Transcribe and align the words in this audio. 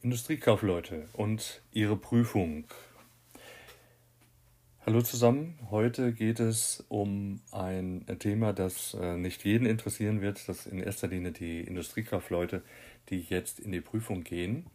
Industriekaufleute 0.00 1.08
und 1.12 1.60
ihre 1.72 1.96
Prüfung. 1.96 2.66
Hallo 4.86 5.02
zusammen, 5.02 5.58
heute 5.72 6.12
geht 6.12 6.38
es 6.38 6.84
um 6.88 7.40
ein 7.50 8.06
Thema, 8.20 8.52
das 8.52 8.94
äh, 8.94 9.16
nicht 9.16 9.44
jeden 9.44 9.66
interessieren 9.66 10.20
wird, 10.20 10.48
das 10.48 10.66
in 10.66 10.78
erster 10.78 11.08
Linie 11.08 11.32
die 11.32 11.62
Industriekaufleute, 11.62 12.62
die 13.08 13.22
jetzt 13.22 13.58
in 13.58 13.72
die 13.72 13.80
Prüfung 13.80 14.22
gehen. 14.22 14.66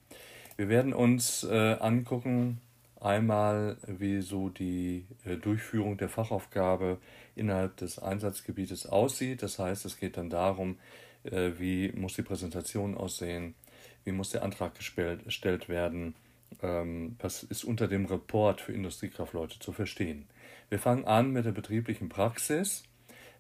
Wir 0.58 0.68
werden 0.68 0.94
uns 0.94 1.46
äh, 1.46 1.78
angucken, 1.80 2.60
einmal, 3.00 3.78
wie 3.88 4.20
so 4.20 4.50
die 4.50 5.06
äh, 5.24 5.38
Durchführung 5.38 5.96
der 5.96 6.10
Fachaufgabe 6.10 6.98
innerhalb 7.34 7.78
des 7.78 7.98
Einsatzgebietes 7.98 8.88
aussieht. 8.88 9.42
Das 9.42 9.58
heißt, 9.58 9.86
es 9.86 9.98
geht 9.98 10.18
dann 10.18 10.30
darum, 10.30 10.78
wie 11.24 11.94
muss 11.94 12.16
die 12.16 12.22
Präsentation 12.22 12.96
aussehen, 12.96 13.56
wie 14.04 14.12
muss 14.12 14.32
der 14.32 14.44
Antrag 14.44 14.74
gestellt 14.76 15.70
werden, 15.70 16.16
ähm, 16.62 17.16
was 17.20 17.44
ist 17.44 17.64
unter 17.64 17.88
dem 17.88 18.06
Report 18.06 18.62
für 18.62 18.74
Industriekaufleute 18.74 19.60
zu 19.60 19.72
verstehen. 19.72 20.28
Wir 20.70 20.80
fangen 20.80 21.06
an 21.06 21.32
mit 21.32 21.46
der 21.46 21.52
betrieblichen 21.52 22.10
Praxis 22.10 22.84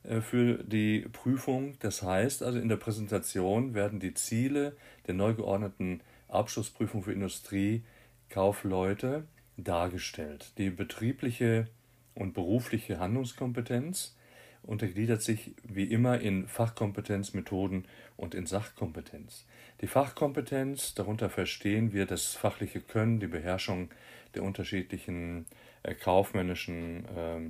äh, 0.03 0.21
für 0.21 0.63
die 0.63 1.07
Prüfung. 1.11 1.77
Das 1.79 2.01
heißt 2.01 2.43
also, 2.43 2.59
in 2.59 2.69
der 2.69 2.77
Präsentation 2.77 3.73
werden 3.73 3.99
die 3.99 4.13
Ziele 4.13 4.77
der 5.07 5.15
neu 5.15 5.33
geordneten 5.33 6.01
Abschlussprüfung 6.27 7.03
für 7.03 7.13
Industriekaufleute 7.13 9.25
dargestellt. 9.57 10.53
Die 10.57 10.69
betriebliche 10.69 11.67
und 12.15 12.33
berufliche 12.33 12.99
Handlungskompetenz 12.99 14.15
untergliedert 14.63 15.21
sich 15.21 15.53
wie 15.63 15.85
immer 15.85 16.19
in 16.19 16.47
Fachkompetenz, 16.47 17.33
Methoden 17.33 17.85
und 18.17 18.33
in 18.33 18.45
Sachkompetenz. 18.45 19.45
Die 19.81 19.87
Fachkompetenz, 19.87 20.93
darunter 20.93 21.29
verstehen 21.29 21.93
wir 21.93 22.05
das 22.05 22.35
fachliche 22.35 22.79
Können, 22.81 23.19
die 23.19 23.27
Beherrschung 23.27 23.89
der 24.33 24.43
unterschiedlichen 24.43 25.45
äh, 25.83 25.93
kaufmännischen 25.93 27.05
äh, 27.05 27.41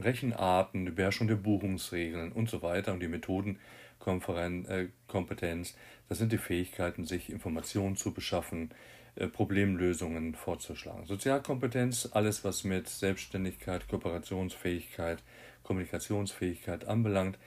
Rechenarten, 0.00 0.84
die 0.86 0.92
Beherrschung 0.92 1.26
der 1.28 1.36
Buchungsregeln 1.36 2.32
und 2.32 2.48
so 2.50 2.62
weiter 2.62 2.92
und 2.92 3.00
die 3.00 3.08
Methodenkompetenz, 3.08 4.68
äh, 4.68 5.74
das 6.08 6.18
sind 6.18 6.32
die 6.32 6.38
Fähigkeiten, 6.38 7.04
sich 7.04 7.30
Informationen 7.30 7.96
zu 7.96 8.12
beschaffen, 8.12 8.70
äh, 9.16 9.26
Problemlösungen 9.26 10.34
vorzuschlagen. 10.34 11.06
Sozialkompetenz, 11.06 12.10
alles 12.12 12.44
was 12.44 12.64
mit 12.64 12.88
Selbstständigkeit, 12.88 13.88
Kooperationsfähigkeit, 13.88 15.22
Kommunikationsfähigkeit 15.68 16.88
anbelangt 16.88 17.38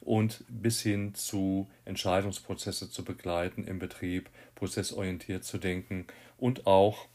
und 0.00 0.44
bis 0.48 0.82
hin 0.82 1.14
zu 1.14 1.68
Entscheidungsprozesse 1.84 2.90
zu 2.90 3.04
begleiten 3.04 3.64
im 3.64 3.78
Betrieb, 3.78 4.30
prozessorientiert 4.56 5.44
zu 5.44 5.58
denken 5.58 6.06
und 6.38 6.66
auch 6.66 7.06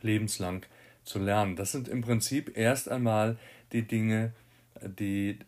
lebenslang 0.00 0.64
zu 1.04 1.18
lernen. 1.18 1.54
Das 1.54 1.72
sind 1.72 1.88
im 1.88 2.00
Prinzip 2.00 2.56
erst 2.56 2.88
einmal 2.88 3.36
die 3.72 3.86
Dinge, 3.86 4.32
die 4.80 5.38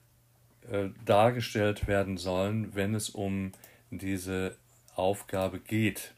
äh, 0.71 0.91
dargestellt 1.07 1.87
werden 1.87 2.19
sollen, 2.19 2.75
wenn 2.75 2.95
es 2.95 3.09
um 3.09 3.53
diese 3.91 4.57
Aufgabe 4.95 5.61
geht. 5.61 6.13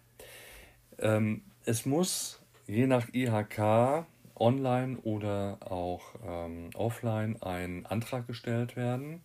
Ähm, 0.99 1.43
es 1.65 1.87
muss 1.87 2.41
je 2.67 2.89
nach 2.89 3.07
IHK 3.13 4.07
online 4.41 4.99
oder 4.99 5.59
auch 5.61 6.15
ähm, 6.27 6.71
offline 6.75 7.41
ein 7.43 7.87
Antrag 7.87 8.27
gestellt 8.27 8.77
werden. 8.77 9.21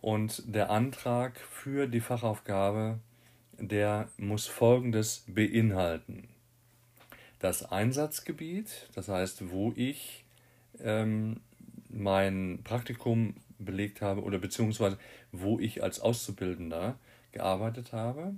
Und 0.00 0.54
der 0.54 0.70
Antrag 0.70 1.38
für 1.38 1.86
die 1.86 2.00
Fachaufgabe, 2.00 2.98
der 3.58 4.08
muss 4.18 4.46
Folgendes 4.46 5.24
beinhalten. 5.26 6.28
Das 7.38 7.70
Einsatzgebiet, 7.70 8.88
das 8.94 9.08
heißt, 9.08 9.50
wo 9.50 9.72
ich 9.76 10.24
ähm, 10.80 11.40
mein 11.88 12.60
Praktikum 12.64 13.34
belegt 13.58 14.02
habe 14.02 14.22
oder 14.22 14.38
beziehungsweise 14.38 14.98
wo 15.32 15.58
ich 15.58 15.82
als 15.82 16.00
Auszubildender 16.00 16.98
gearbeitet 17.32 17.92
habe. 17.92 18.34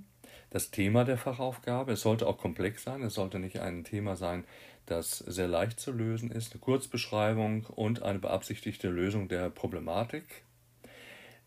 Das 0.49 0.71
Thema 0.71 1.03
der 1.03 1.17
Fachaufgabe, 1.17 1.93
es 1.93 2.01
sollte 2.01 2.27
auch 2.27 2.37
komplex 2.37 2.83
sein, 2.83 3.01
es 3.01 3.13
sollte 3.13 3.39
nicht 3.39 3.59
ein 3.59 3.83
Thema 3.83 4.15
sein, 4.15 4.45
das 4.87 5.19
sehr 5.19 5.47
leicht 5.47 5.79
zu 5.79 5.91
lösen 5.91 6.31
ist, 6.31 6.53
eine 6.53 6.61
Kurzbeschreibung 6.61 7.65
und 7.65 8.01
eine 8.01 8.19
beabsichtigte 8.19 8.89
Lösung 8.89 9.27
der 9.27 9.49
Problematik. 9.49 10.43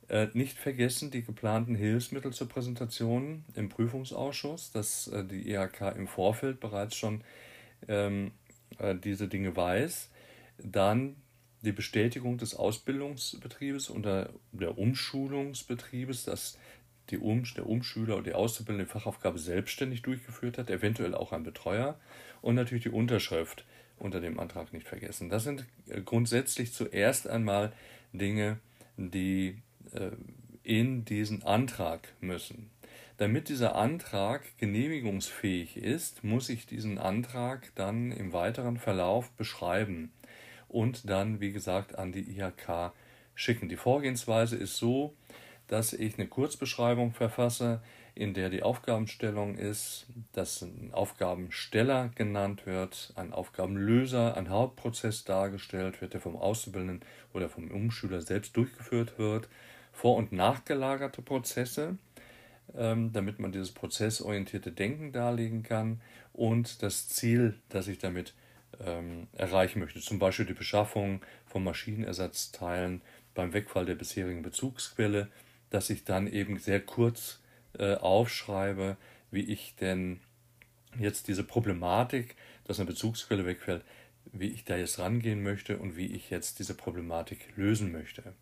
Äh, 0.08 0.28
nicht 0.34 0.58
vergessen 0.58 1.10
die 1.10 1.22
geplanten 1.22 1.74
Hilfsmittel 1.74 2.32
zur 2.32 2.48
Präsentation 2.48 3.44
im 3.54 3.68
Prüfungsausschuss, 3.68 4.72
dass 4.72 5.08
äh, 5.08 5.24
die 5.24 5.50
IHK 5.50 5.94
im 5.96 6.06
Vorfeld 6.06 6.60
bereits 6.60 6.96
schon 6.96 7.22
ähm, 7.88 8.32
äh, 8.78 8.94
diese 8.94 9.28
Dinge 9.28 9.56
weiß. 9.56 10.10
Dann 10.58 11.16
die 11.62 11.72
Bestätigung 11.72 12.38
des 12.38 12.54
Ausbildungsbetriebes 12.54 13.90
oder 13.90 14.30
der 14.52 14.78
Umschulungsbetriebes, 14.78 16.24
dass 16.24 16.58
die 17.10 17.18
um, 17.18 17.44
der 17.56 17.66
Umschüler 17.66 18.14
oder 18.14 18.24
die 18.24 18.34
Auszubildende 18.34 18.86
die 18.86 18.90
Fachaufgabe 18.90 19.38
selbstständig 19.38 20.02
durchgeführt 20.02 20.58
hat, 20.58 20.70
eventuell 20.70 21.14
auch 21.14 21.32
ein 21.32 21.42
Betreuer 21.42 21.98
und 22.42 22.54
natürlich 22.54 22.84
die 22.84 22.90
Unterschrift 22.90 23.64
unter 23.98 24.20
dem 24.20 24.40
Antrag 24.40 24.72
nicht 24.72 24.88
vergessen. 24.88 25.28
Das 25.28 25.44
sind 25.44 25.64
äh, 25.88 26.00
grundsätzlich 26.00 26.72
zuerst 26.72 27.28
einmal 27.28 27.72
Dinge, 28.12 28.58
die 28.96 29.62
äh, 29.92 30.10
in 30.62 31.04
diesen 31.04 31.42
Antrag 31.42 32.08
müssen. 32.20 32.70
Damit 33.18 33.50
dieser 33.50 33.74
Antrag 33.76 34.42
genehmigungsfähig 34.56 35.76
ist, 35.76 36.24
muss 36.24 36.48
ich 36.48 36.66
diesen 36.66 36.96
Antrag 36.98 37.70
dann 37.74 38.12
im 38.12 38.32
weiteren 38.32 38.78
Verlauf 38.78 39.30
beschreiben 39.32 40.10
und 40.68 41.10
dann, 41.10 41.40
wie 41.40 41.52
gesagt, 41.52 41.98
an 41.98 42.12
die 42.12 42.38
IHK 42.38 42.92
schicken. 43.34 43.68
Die 43.68 43.76
Vorgehensweise 43.76 44.56
ist 44.56 44.76
so, 44.76 45.14
dass 45.70 45.92
ich 45.92 46.18
eine 46.18 46.26
Kurzbeschreibung 46.26 47.12
verfasse, 47.12 47.80
in 48.16 48.34
der 48.34 48.50
die 48.50 48.64
Aufgabenstellung 48.64 49.56
ist, 49.56 50.06
dass 50.32 50.62
ein 50.62 50.90
Aufgabensteller 50.92 52.10
genannt 52.16 52.66
wird, 52.66 53.12
ein 53.14 53.32
Aufgabenlöser, 53.32 54.36
ein 54.36 54.50
Hauptprozess 54.50 55.22
dargestellt 55.22 56.00
wird, 56.00 56.14
der 56.14 56.20
vom 56.20 56.34
Auszubildenden 56.34 57.02
oder 57.32 57.48
vom 57.48 57.70
Umschüler 57.70 58.20
selbst 58.20 58.56
durchgeführt 58.56 59.16
wird, 59.16 59.48
vor- 59.92 60.16
und 60.16 60.32
nachgelagerte 60.32 61.22
Prozesse, 61.22 61.98
ähm, 62.76 63.12
damit 63.12 63.38
man 63.38 63.52
dieses 63.52 63.70
prozessorientierte 63.70 64.72
Denken 64.72 65.12
darlegen 65.12 65.62
kann 65.62 66.00
und 66.32 66.82
das 66.82 67.08
Ziel, 67.08 67.54
das 67.68 67.86
ich 67.86 67.98
damit 67.98 68.34
ähm, 68.84 69.28
erreichen 69.34 69.78
möchte, 69.78 70.00
zum 70.00 70.18
Beispiel 70.18 70.46
die 70.46 70.52
Beschaffung 70.52 71.22
von 71.46 71.62
Maschinenersatzteilen 71.62 73.02
beim 73.34 73.52
Wegfall 73.52 73.86
der 73.86 73.94
bisherigen 73.94 74.42
Bezugsquelle, 74.42 75.28
dass 75.70 75.90
ich 75.90 76.04
dann 76.04 76.26
eben 76.26 76.58
sehr 76.58 76.80
kurz 76.80 77.40
äh, 77.78 77.94
aufschreibe, 77.94 78.96
wie 79.30 79.44
ich 79.44 79.74
denn 79.76 80.20
jetzt 80.98 81.28
diese 81.28 81.44
Problematik, 81.44 82.36
dass 82.64 82.78
eine 82.78 82.88
Bezugsquelle 82.88 83.46
wegfällt, 83.46 83.84
wie 84.32 84.48
ich 84.48 84.64
da 84.64 84.76
jetzt 84.76 84.98
rangehen 84.98 85.42
möchte 85.42 85.78
und 85.78 85.96
wie 85.96 86.06
ich 86.06 86.30
jetzt 86.30 86.58
diese 86.58 86.74
Problematik 86.74 87.56
lösen 87.56 87.92
möchte. 87.92 88.34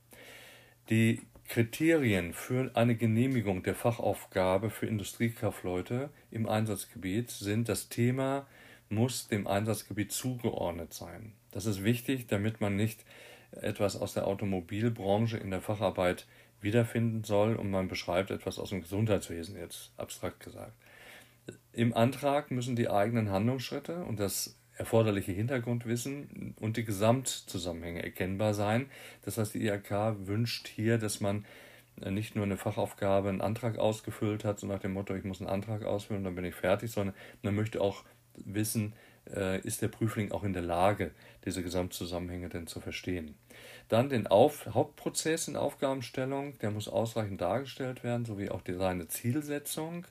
Die 0.90 1.22
Kriterien 1.48 2.34
für 2.34 2.70
eine 2.74 2.94
Genehmigung 2.94 3.62
der 3.62 3.74
Fachaufgabe 3.74 4.70
für 4.70 4.86
Industriekaufleute 4.86 6.10
im 6.30 6.48
Einsatzgebiet 6.48 7.30
sind, 7.30 7.68
das 7.68 7.88
Thema 7.88 8.46
muss 8.90 9.28
dem 9.28 9.46
Einsatzgebiet 9.46 10.12
zugeordnet 10.12 10.92
sein. 10.92 11.32
Das 11.50 11.66
ist 11.66 11.84
wichtig, 11.84 12.26
damit 12.26 12.60
man 12.60 12.76
nicht 12.76 13.04
etwas 13.52 13.96
aus 13.96 14.14
der 14.14 14.26
Automobilbranche 14.26 15.36
in 15.36 15.50
der 15.50 15.60
Facharbeit 15.60 16.26
wiederfinden 16.60 17.24
soll 17.24 17.54
und 17.56 17.70
man 17.70 17.88
beschreibt 17.88 18.30
etwas 18.30 18.58
aus 18.58 18.70
dem 18.70 18.80
Gesundheitswesen, 18.82 19.56
jetzt 19.56 19.92
abstrakt 19.96 20.40
gesagt. 20.40 20.72
Im 21.72 21.94
Antrag 21.94 22.50
müssen 22.50 22.76
die 22.76 22.90
eigenen 22.90 23.30
Handlungsschritte 23.30 24.04
und 24.04 24.20
das 24.20 24.56
erforderliche 24.76 25.32
Hintergrundwissen 25.32 26.54
und 26.60 26.76
die 26.76 26.84
Gesamtzusammenhänge 26.84 28.02
erkennbar 28.02 28.54
sein. 28.54 28.90
Das 29.24 29.38
heißt, 29.38 29.54
die 29.54 29.66
IHK 29.66 30.26
wünscht 30.26 30.68
hier, 30.68 30.98
dass 30.98 31.20
man 31.20 31.44
nicht 31.96 32.36
nur 32.36 32.44
eine 32.44 32.56
Fachaufgabe, 32.56 33.28
einen 33.28 33.40
Antrag 33.40 33.76
ausgefüllt 33.78 34.44
hat, 34.44 34.60
so 34.60 34.66
nach 34.68 34.78
dem 34.78 34.92
Motto, 34.92 35.14
ich 35.14 35.24
muss 35.24 35.40
einen 35.40 35.50
Antrag 35.50 35.84
ausfüllen, 35.84 36.22
dann 36.22 36.36
bin 36.36 36.44
ich 36.44 36.54
fertig, 36.54 36.92
sondern 36.92 37.14
man 37.42 37.56
möchte 37.56 37.80
auch 37.80 38.04
wissen, 38.36 38.92
ist 39.62 39.82
der 39.82 39.88
Prüfling 39.88 40.32
auch 40.32 40.44
in 40.44 40.52
der 40.52 40.62
Lage, 40.62 41.10
diese 41.44 41.62
Gesamtzusammenhänge 41.62 42.48
denn 42.48 42.66
zu 42.66 42.80
verstehen. 42.80 43.34
Dann 43.88 44.08
den 44.08 44.26
Auf 44.26 44.66
Hauptprozess 44.66 45.48
in 45.48 45.56
Aufgabenstellung, 45.56 46.58
der 46.58 46.70
muss 46.70 46.88
ausreichend 46.88 47.40
dargestellt 47.40 48.04
werden, 48.04 48.26
sowie 48.26 48.50
auch 48.50 48.62
die, 48.62 48.74
seine 48.74 49.08
Zielsetzung. 49.08 50.06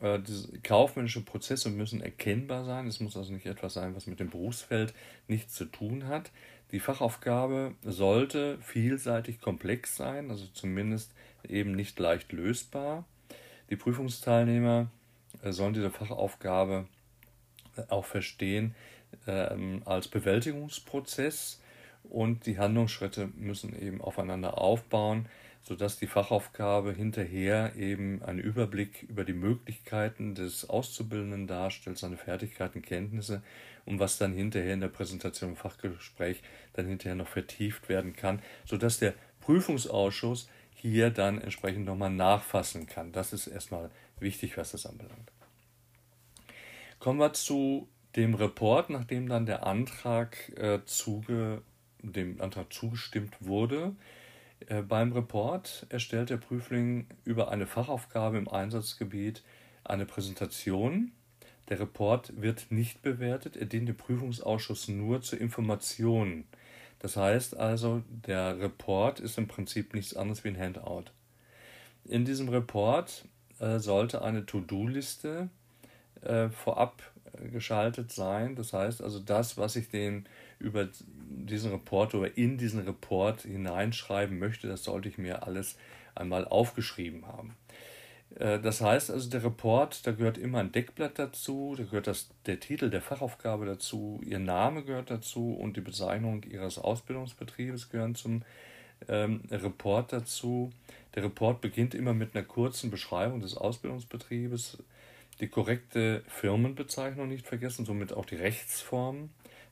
Äh, 0.00 0.20
diese 0.20 0.58
kaufmännischen 0.60 1.24
Prozesse 1.24 1.70
müssen 1.70 2.02
erkennbar 2.02 2.64
sein. 2.64 2.86
Es 2.86 3.00
muss 3.00 3.16
also 3.16 3.32
nicht 3.32 3.46
etwas 3.46 3.74
sein, 3.74 3.96
was 3.96 4.06
mit 4.06 4.20
dem 4.20 4.30
Berufsfeld 4.30 4.92
nichts 5.28 5.54
zu 5.54 5.64
tun 5.64 6.08
hat. 6.08 6.30
Die 6.72 6.80
Fachaufgabe 6.80 7.74
sollte 7.82 8.58
vielseitig 8.60 9.40
komplex 9.40 9.96
sein, 9.96 10.30
also 10.30 10.46
zumindest 10.52 11.12
eben 11.48 11.72
nicht 11.72 11.98
leicht 11.98 12.32
lösbar. 12.32 13.04
Die 13.70 13.76
Prüfungsteilnehmer 13.76 14.90
äh, 15.42 15.52
sollen 15.52 15.74
diese 15.74 15.90
Fachaufgabe 15.90 16.86
auch 17.88 18.04
verstehen 18.04 18.74
ähm, 19.26 19.82
als 19.84 20.08
Bewältigungsprozess 20.08 21.60
und 22.04 22.46
die 22.46 22.58
Handlungsschritte 22.58 23.28
müssen 23.36 23.80
eben 23.80 24.00
aufeinander 24.00 24.58
aufbauen, 24.58 25.26
sodass 25.62 25.98
die 25.98 26.06
Fachaufgabe 26.06 26.92
hinterher 26.92 27.76
eben 27.76 28.22
einen 28.22 28.38
Überblick 28.38 29.02
über 29.08 29.24
die 29.24 29.34
Möglichkeiten 29.34 30.34
des 30.34 30.68
Auszubildenden 30.68 31.46
darstellt, 31.46 31.98
seine 31.98 32.16
Fertigkeiten, 32.16 32.82
Kenntnisse 32.82 33.42
und 33.84 33.98
was 33.98 34.16
dann 34.18 34.32
hinterher 34.32 34.74
in 34.74 34.80
der 34.80 34.88
Präsentation 34.88 35.50
im 35.50 35.56
Fachgespräch 35.56 36.42
dann 36.72 36.86
hinterher 36.86 37.16
noch 37.16 37.28
vertieft 37.28 37.88
werden 37.88 38.14
kann, 38.14 38.40
sodass 38.64 38.98
der 38.98 39.14
Prüfungsausschuss 39.40 40.48
hier 40.74 41.10
dann 41.10 41.40
entsprechend 41.40 41.84
nochmal 41.84 42.10
nachfassen 42.10 42.86
kann. 42.86 43.12
Das 43.12 43.34
ist 43.34 43.46
erstmal 43.46 43.90
wichtig, 44.18 44.56
was 44.56 44.72
das 44.72 44.86
anbelangt. 44.86 45.30
Kommen 47.00 47.18
wir 47.18 47.32
zu 47.32 47.88
dem 48.14 48.34
Report, 48.34 48.90
nachdem 48.90 49.26
dann 49.26 49.46
der 49.46 49.66
Antrag, 49.66 50.52
äh, 50.58 50.80
zuge, 50.84 51.62
dem 52.02 52.38
Antrag 52.42 52.70
zugestimmt 52.70 53.36
wurde. 53.40 53.96
Äh, 54.66 54.82
beim 54.82 55.12
Report 55.12 55.86
erstellt 55.88 56.28
der 56.28 56.36
Prüfling 56.36 57.06
über 57.24 57.50
eine 57.50 57.66
Fachaufgabe 57.66 58.36
im 58.36 58.48
Einsatzgebiet 58.48 59.42
eine 59.82 60.04
Präsentation. 60.04 61.12
Der 61.70 61.80
Report 61.80 62.38
wird 62.38 62.70
nicht 62.70 63.00
bewertet, 63.00 63.56
er 63.56 63.64
dient 63.64 63.88
dem 63.88 63.96
Prüfungsausschuss 63.96 64.88
nur 64.88 65.22
zur 65.22 65.40
Information. 65.40 66.44
Das 66.98 67.16
heißt 67.16 67.56
also, 67.56 68.02
der 68.10 68.60
Report 68.60 69.20
ist 69.20 69.38
im 69.38 69.48
Prinzip 69.48 69.94
nichts 69.94 70.14
anderes 70.14 70.44
wie 70.44 70.48
ein 70.48 70.58
Handout. 70.58 71.04
In 72.04 72.26
diesem 72.26 72.50
Report 72.50 73.24
äh, 73.58 73.78
sollte 73.78 74.20
eine 74.20 74.44
To-Do-Liste 74.44 75.48
äh, 76.22 76.48
vorab 76.48 77.02
geschaltet 77.52 78.10
sein. 78.12 78.56
Das 78.56 78.72
heißt 78.72 79.02
also, 79.02 79.18
das, 79.20 79.56
was 79.56 79.76
ich 79.76 79.88
den 79.88 80.26
über 80.58 80.88
diesen 81.28 81.70
Report 81.70 82.14
oder 82.14 82.36
in 82.36 82.58
diesen 82.58 82.80
Report 82.80 83.42
hineinschreiben 83.42 84.38
möchte, 84.38 84.68
das 84.68 84.84
sollte 84.84 85.08
ich 85.08 85.18
mir 85.18 85.46
alles 85.46 85.76
einmal 86.14 86.46
aufgeschrieben 86.46 87.26
haben. 87.26 87.56
Äh, 88.38 88.60
das 88.60 88.80
heißt 88.80 89.10
also, 89.10 89.30
der 89.30 89.44
Report, 89.44 90.06
da 90.06 90.12
gehört 90.12 90.38
immer 90.38 90.58
ein 90.58 90.72
Deckblatt 90.72 91.18
dazu, 91.18 91.74
da 91.76 91.84
gehört 91.84 92.06
das, 92.06 92.30
der 92.46 92.60
Titel 92.60 92.90
der 92.90 93.00
Fachaufgabe 93.00 93.66
dazu, 93.66 94.20
Ihr 94.24 94.38
Name 94.38 94.82
gehört 94.82 95.10
dazu 95.10 95.54
und 95.54 95.76
die 95.76 95.80
Bezeichnung 95.80 96.42
Ihres 96.44 96.78
Ausbildungsbetriebes 96.78 97.90
gehören 97.90 98.14
zum 98.14 98.42
ähm, 99.08 99.42
Report 99.50 100.12
dazu. 100.12 100.70
Der 101.14 101.24
Report 101.24 101.60
beginnt 101.60 101.94
immer 101.94 102.12
mit 102.12 102.36
einer 102.36 102.44
kurzen 102.44 102.90
Beschreibung 102.90 103.40
des 103.40 103.56
Ausbildungsbetriebes, 103.56 104.78
die 105.40 105.48
korrekte 105.48 106.22
Firmenbezeichnung 106.28 107.28
nicht 107.28 107.46
vergessen, 107.46 107.84
somit 107.84 108.12
auch 108.12 108.26
die 108.26 108.36
Rechtsform, 108.36 109.30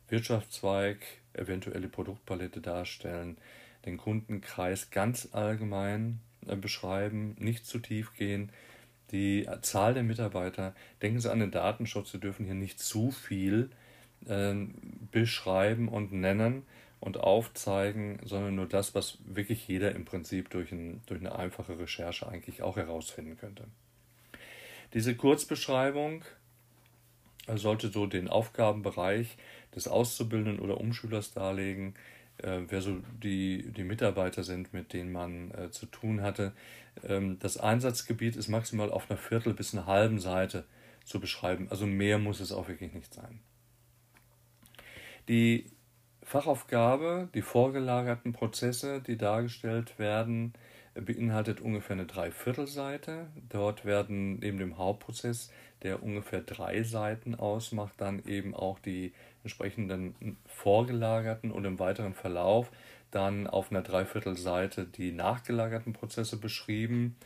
Wirtschaftszweig, 0.09 0.99
eventuelle 1.35 1.89
Produktpalette 1.89 2.61
darstellen, 2.61 3.37
den 3.85 3.99
Kundenkreis 3.99 4.91
ganz 4.91 5.29
allgemein 5.33 6.21
äh, 6.47 6.57
beschreiben, 6.57 7.37
nicht 7.39 7.67
zu 7.67 7.79
tief 7.79 8.15
gehen, 8.15 8.51
die 9.13 9.49
Zahl 9.63 9.95
der 9.95 10.03
Mitarbeiter, 10.03 10.75
denken 11.01 11.21
Sie 11.21 11.31
an 11.31 11.41
den 11.41 11.51
Datenschutz, 11.51 12.13
Sie 12.13 12.21
dürfen 12.21 12.45
hier 12.45 12.55
nicht 12.55 12.79
zu 12.79 13.11
viel 13.11 13.71
äh, 14.27 14.55
beschreiben 15.11 15.89
und 15.89 16.13
nennen 16.13 16.65
und 17.01 17.19
aufzeigen, 17.19 18.19
sondern 18.25 18.57
nur 18.57 18.67
das, 18.67 18.95
was 18.95 19.19
wirklich 19.25 19.67
jeder 19.69 19.95
im 19.95 20.05
Prinzip 20.05 20.51
durch, 20.51 20.73
ein, 20.73 21.01
durch 21.07 21.21
eine 21.21 21.37
einfache 21.37 21.79
Recherche 21.79 22.29
eigentlich 22.29 22.63
auch 22.63 22.77
herausfinden 22.77 23.37
könnte. 23.39 23.65
Diese 24.95 25.15
Kurzbeschreibung 25.15 26.25
äh, 27.47 27.57
sollte 27.57 27.89
so 27.89 28.07
den 28.07 28.29
Aufgabenbereich 28.29 29.37
des 29.75 29.89
Auszubildenden 29.89 30.61
oder 30.61 30.79
Umschülers 30.79 31.33
darlegen, 31.33 31.95
äh, 32.39 32.61
wer 32.69 32.81
so 32.81 32.99
die, 33.23 33.71
die 33.73 33.85
Mitarbeiter 33.85 34.45
sind, 34.45 34.73
mit 34.73 34.93
denen 34.93 35.13
man 35.13 35.51
äh, 35.51 35.71
zu 35.71 35.87
tun 35.87 36.23
hatte. 36.23 36.53
Ähm, 37.05 37.39
das 37.39 37.59
Einsatzgebiet 37.59 38.37
ist 38.37 38.49
maximal 38.49 38.91
auf 38.91 39.11
einer 39.11 39.19
Viertel 39.19 39.55
bis 39.55 39.75
einer 39.75 39.87
halben 39.87 40.21
Seite 40.21 40.65
zu 41.05 41.21
beschreiben. 41.21 41.69
Also 41.71 41.87
mehr 41.87 42.19
muss 42.19 42.41
es 42.41 42.53
auch 42.53 42.69
wirklich 42.69 42.93
nicht 42.93 43.13
sein. 43.13 43.41
Die 45.29 45.71
Fachaufgabe, 46.23 47.29
die 47.35 47.43
vorgelagerten 47.43 48.33
Prozesse, 48.33 49.01
die 49.01 49.17
dargestellt 49.17 49.99
werden, 49.99 50.53
beinhaltet 51.03 51.61
ungefähr 51.61 51.95
eine 51.95 52.07
Dreiviertelseite. 52.07 53.29
Dort 53.49 53.85
werden 53.85 54.39
neben 54.39 54.59
dem 54.59 54.79
Hauptprozess, 54.79 55.51
der 55.83 56.03
ungefähr 56.03 56.41
drei 56.41 56.83
Seiten 56.83 57.35
ausmacht, 57.35 57.95
dann 57.99 58.25
eben 58.25 58.55
auch 58.55 58.79
die 58.79 59.13
entsprechenden 59.43 60.37
vorgelagerten 60.47 61.51
und 61.51 61.65
im 61.65 61.79
weiteren 61.79 62.15
Verlauf 62.15 62.71
dann 63.11 63.47
auf 63.47 63.71
einer 63.71 63.83
Dreiviertelseite 63.83 64.85
die 64.87 65.13
nachgelagerten 65.13 65.93
Prozesse 65.93 66.37
beschrieben, 66.37 67.17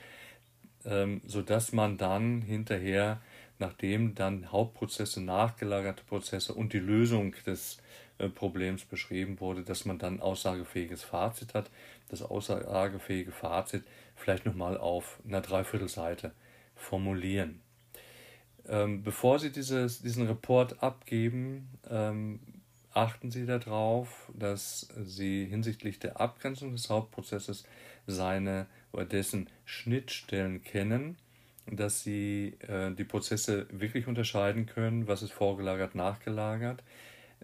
ähm, 0.85 1.21
sodass 1.27 1.73
man 1.73 1.99
dann 1.99 2.43
hinterher, 2.43 3.21
nachdem 3.59 4.15
dann 4.15 4.53
Hauptprozesse, 4.53 5.21
nachgelagerte 5.21 6.05
Prozesse 6.05 6.55
und 6.55 6.73
die 6.73 6.79
Lösung 6.79 7.35
des 7.47 7.79
äh, 8.19 8.29
Problems 8.29 8.85
beschrieben 8.85 9.41
wurde, 9.41 9.63
dass 9.63 9.85
man 9.85 9.99
dann 9.99 10.21
aussagefähiges 10.21 11.03
Fazit 11.03 11.55
hat. 11.55 11.71
Das 12.13 12.21
aussagefähige 12.21 13.33
Fazit 13.33 13.85
vielleicht 14.17 14.45
nochmal 14.45 14.77
auf 14.77 15.19
einer 15.27 15.41
Dreiviertelseite 15.41 16.33
formulieren. 16.77 17.63
Ähm, 18.69 19.03
bevor 19.03 19.39
Sie 19.39 19.51
dieses, 19.51 20.03
diesen 20.03 20.27
Report 20.27 20.83
abgeben, 20.83 21.69
ähm, 21.91 22.41
achten 22.93 23.31
Sie 23.31 23.47
darauf, 23.47 24.31
dass 24.35 24.89
Sie 25.03 25.47
hinsichtlich 25.47 25.99
der 25.99 26.21
Abgrenzung 26.21 26.73
des 26.73 26.91
Hauptprozesses 26.91 27.65
seine 28.07 28.67
oder 28.93 29.07
dessen 29.07 29.49
Schnittstellen 29.65 30.63
kennen, 30.63 31.17
dass 31.67 32.03
Sie 32.03 32.59
äh, 32.69 32.93
die 32.93 33.05
Prozesse 33.05 33.67
wirklich 33.71 34.07
unterscheiden 34.07 34.67
können, 34.67 35.09
was 35.09 35.23
ist 35.23 35.33
vorgelagert, 35.33 35.95
nachgelagert, 35.95 36.83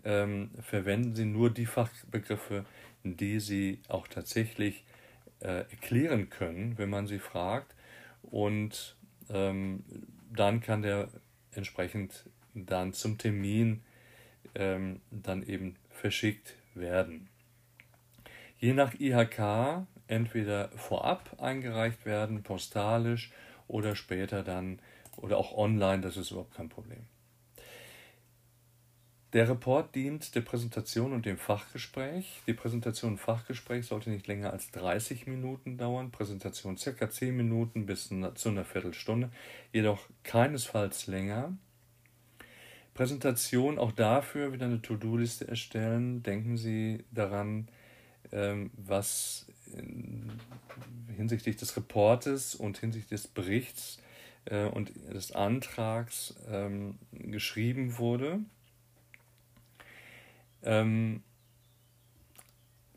ähm, 0.04 0.50
verwenden 0.60 1.14
Sie 1.14 1.24
nur 1.24 1.50
die 1.50 1.66
Fachbegriffe, 1.66 2.64
die 3.16 3.40
Sie 3.40 3.80
auch 3.88 4.08
tatsächlich 4.08 4.84
äh, 5.40 5.70
erklären 5.70 6.30
können, 6.30 6.78
wenn 6.78 6.90
man 6.90 7.06
sie 7.06 7.18
fragt. 7.18 7.74
Und 8.22 8.96
ähm, 9.30 9.84
dann 10.32 10.60
kann 10.60 10.82
der 10.82 11.08
entsprechend 11.52 12.24
dann 12.54 12.92
zum 12.92 13.18
Termin 13.18 13.82
ähm, 14.54 15.00
dann 15.10 15.42
eben 15.42 15.76
verschickt 15.90 16.54
werden. 16.74 17.28
Je 18.58 18.72
nach 18.72 18.94
IHK 18.98 19.86
entweder 20.08 20.70
vorab 20.70 21.40
eingereicht 21.40 22.04
werden, 22.04 22.42
postalisch 22.42 23.30
oder 23.68 23.94
später 23.94 24.42
dann 24.42 24.80
oder 25.16 25.36
auch 25.36 25.56
online, 25.56 26.00
das 26.00 26.16
ist 26.16 26.30
überhaupt 26.30 26.54
kein 26.54 26.68
Problem. 26.68 27.04
Der 29.34 29.46
Report 29.46 29.94
dient 29.94 30.34
der 30.34 30.40
Präsentation 30.40 31.12
und 31.12 31.26
dem 31.26 31.36
Fachgespräch. 31.36 32.40
Die 32.46 32.54
Präsentation 32.54 33.12
und 33.12 33.18
Fachgespräch 33.18 33.84
sollte 33.84 34.08
nicht 34.08 34.26
länger 34.26 34.54
als 34.54 34.70
30 34.70 35.26
Minuten 35.26 35.76
dauern, 35.76 36.10
Präsentation 36.10 36.78
circa 36.78 37.10
10 37.10 37.36
Minuten 37.36 37.84
bis 37.84 38.08
zu 38.08 38.48
einer 38.48 38.64
Viertelstunde, 38.64 39.30
jedoch 39.70 40.08
keinesfalls 40.22 41.08
länger. 41.08 41.52
Präsentation 42.94 43.78
auch 43.78 43.92
dafür 43.92 44.54
wieder 44.54 44.64
eine 44.64 44.80
To-Do-Liste 44.80 45.46
erstellen. 45.46 46.22
Denken 46.22 46.56
Sie 46.56 47.04
daran, 47.10 47.68
ähm, 48.32 48.70
was 48.78 49.46
hinsichtlich 51.14 51.56
des 51.56 51.76
Reportes 51.76 52.54
und 52.54 52.78
hinsichtlich 52.78 53.20
des 53.20 53.28
Berichts 53.28 54.00
äh, 54.46 54.64
und 54.64 54.90
des 55.12 55.32
Antrags 55.32 56.34
ähm, 56.50 56.98
geschrieben 57.12 57.98
wurde 57.98 58.40
ähm, 60.68 61.22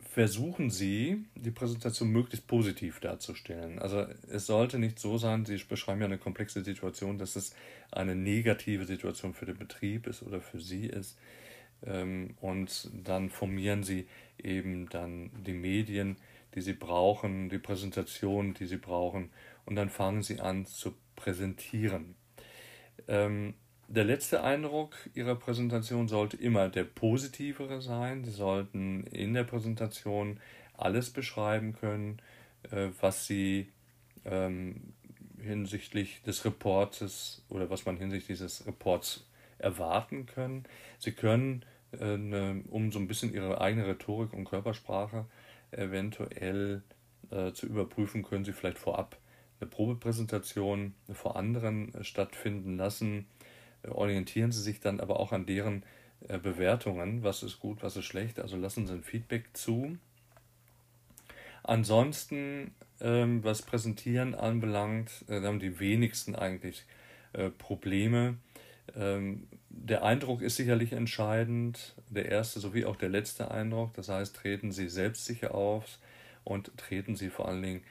versuchen 0.09 0.69
Sie, 0.69 1.25
die 1.35 1.51
Präsentation 1.51 2.09
möglichst 2.09 2.45
positiv 2.45 2.99
darzustellen. 2.99 3.79
Also 3.79 4.05
es 4.29 4.45
sollte 4.45 4.77
nicht 4.77 4.99
so 4.99 5.17
sein, 5.17 5.45
Sie 5.45 5.55
beschreiben 5.57 6.01
ja 6.01 6.07
eine 6.07 6.17
komplexe 6.17 6.65
Situation, 6.65 7.17
dass 7.17 7.37
es 7.37 7.55
eine 7.91 8.13
negative 8.13 8.85
Situation 8.85 9.33
für 9.33 9.45
den 9.45 9.57
Betrieb 9.57 10.07
ist 10.07 10.21
oder 10.21 10.41
für 10.41 10.59
Sie 10.59 10.85
ist. 10.85 11.17
Ähm, 11.83 12.35
und 12.41 12.89
dann 12.93 13.29
formieren 13.29 13.83
Sie 13.83 14.05
eben 14.37 14.89
dann 14.89 15.31
die 15.45 15.53
Medien, 15.53 16.17
die 16.55 16.61
Sie 16.61 16.73
brauchen, 16.73 17.47
die 17.47 17.59
Präsentation, 17.59 18.53
die 18.53 18.65
Sie 18.65 18.77
brauchen. 18.77 19.29
Und 19.65 19.77
dann 19.77 19.89
fangen 19.89 20.23
Sie 20.23 20.41
an 20.41 20.65
zu 20.65 20.93
präsentieren. 21.15 22.15
Ähm, 23.07 23.53
der 23.91 24.05
letzte 24.05 24.43
Eindruck 24.43 24.95
Ihrer 25.13 25.35
Präsentation 25.35 26.07
sollte 26.07 26.37
immer 26.37 26.69
der 26.69 26.83
positivere 26.85 27.81
sein. 27.81 28.23
Sie 28.23 28.31
sollten 28.31 29.03
in 29.07 29.33
der 29.33 29.43
Präsentation 29.43 30.39
alles 30.73 31.09
beschreiben 31.09 31.73
können, 31.73 32.21
äh, 32.71 32.87
was 32.99 33.27
Sie 33.27 33.69
ähm, 34.25 34.93
hinsichtlich 35.41 36.21
des 36.23 36.45
Reportes 36.45 37.43
oder 37.49 37.69
was 37.69 37.85
man 37.85 37.97
hinsichtlich 37.97 38.37
dieses 38.39 38.65
Reports 38.65 39.25
erwarten 39.57 40.25
können. 40.25 40.63
Sie 40.99 41.11
können, 41.11 41.65
äh, 41.99 42.17
ne, 42.17 42.63
um 42.69 42.91
so 42.91 42.99
ein 42.99 43.07
bisschen 43.07 43.33
ihre 43.33 43.59
eigene 43.61 43.87
Rhetorik 43.87 44.33
und 44.33 44.45
Körpersprache 44.45 45.25
eventuell 45.71 46.83
äh, 47.29 47.51
zu 47.51 47.65
überprüfen, 47.67 48.23
können 48.23 48.45
Sie 48.45 48.53
vielleicht 48.53 48.79
vorab 48.79 49.17
eine 49.59 49.69
Probepräsentation 49.69 50.93
vor 51.13 51.35
anderen 51.35 51.93
äh, 51.93 52.03
stattfinden 52.03 52.77
lassen. 52.77 53.27
Orientieren 53.89 54.51
Sie 54.51 54.61
sich 54.61 54.79
dann 54.79 54.99
aber 54.99 55.19
auch 55.19 55.31
an 55.31 55.45
deren 55.45 55.83
äh, 56.27 56.37
Bewertungen, 56.37 57.23
was 57.23 57.43
ist 57.43 57.59
gut, 57.59 57.81
was 57.81 57.97
ist 57.97 58.05
schlecht. 58.05 58.39
Also 58.39 58.57
lassen 58.57 58.87
Sie 58.87 58.93
ein 58.93 59.03
Feedback 59.03 59.49
zu. 59.53 59.97
Ansonsten, 61.63 62.71
ähm, 62.99 63.43
was 63.43 63.61
Präsentieren 63.61 64.35
anbelangt, 64.35 65.25
äh, 65.27 65.41
haben 65.41 65.59
die 65.59 65.79
wenigsten 65.79 66.35
eigentlich 66.35 66.85
äh, 67.33 67.49
Probleme. 67.49 68.37
Ähm, 68.95 69.47
der 69.69 70.03
Eindruck 70.03 70.41
ist 70.41 70.57
sicherlich 70.57 70.91
entscheidend, 70.93 71.95
der 72.09 72.29
erste 72.29 72.59
sowie 72.59 72.85
auch 72.85 72.95
der 72.95 73.09
letzte 73.09 73.51
Eindruck. 73.51 73.93
Das 73.93 74.09
heißt, 74.09 74.35
treten 74.35 74.71
Sie 74.71 74.89
selbstsicher 74.89 75.55
auf 75.55 75.99
und 76.43 76.75
treten 76.77 77.15
Sie 77.15 77.29
vor 77.29 77.47
allen 77.47 77.61
Dingen 77.61 77.83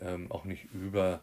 ähm, 0.00 0.30
auch 0.30 0.44
nicht 0.44 0.66
über, 0.72 1.20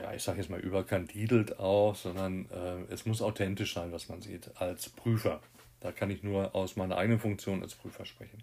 ja, 0.00 0.12
ich 0.14 0.22
sage 0.22 0.38
jetzt 0.38 0.50
mal 0.50 0.60
überkandidelt 0.60 1.58
auf, 1.58 1.98
sondern 1.98 2.46
äh, 2.50 2.92
es 2.92 3.06
muss 3.06 3.22
authentisch 3.22 3.74
sein, 3.74 3.92
was 3.92 4.08
man 4.08 4.22
sieht, 4.22 4.50
als 4.56 4.88
Prüfer. 4.88 5.40
Da 5.80 5.92
kann 5.92 6.10
ich 6.10 6.22
nur 6.22 6.54
aus 6.54 6.76
meiner 6.76 6.96
eigenen 6.96 7.20
Funktion 7.20 7.62
als 7.62 7.74
Prüfer 7.74 8.04
sprechen. 8.04 8.42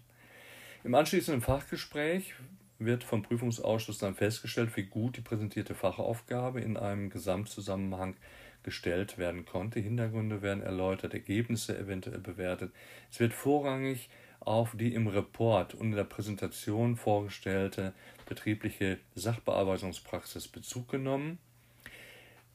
Im 0.84 0.94
anschließenden 0.94 1.42
Fachgespräch 1.42 2.34
wird 2.78 3.02
vom 3.04 3.22
Prüfungsausschuss 3.22 3.98
dann 3.98 4.14
festgestellt, 4.14 4.76
wie 4.76 4.84
gut 4.84 5.16
die 5.16 5.20
präsentierte 5.20 5.74
Fachaufgabe 5.74 6.60
in 6.60 6.76
einem 6.76 7.10
Gesamtzusammenhang 7.10 8.16
gestellt 8.62 9.18
werden 9.18 9.44
konnte. 9.44 9.80
Hintergründe 9.80 10.42
werden 10.42 10.62
erläutert, 10.62 11.14
Ergebnisse 11.14 11.76
eventuell 11.78 12.20
bewertet. 12.20 12.72
Es 13.10 13.18
wird 13.18 13.32
vorrangig 13.32 14.08
auf 14.48 14.74
die 14.74 14.94
im 14.94 15.06
Report 15.08 15.74
und 15.74 15.90
in 15.90 15.96
der 15.96 16.04
Präsentation 16.04 16.96
vorgestellte 16.96 17.92
betriebliche 18.24 18.98
Sachbearbeitungspraxis 19.14 20.48
Bezug 20.48 20.88
genommen. 20.88 21.38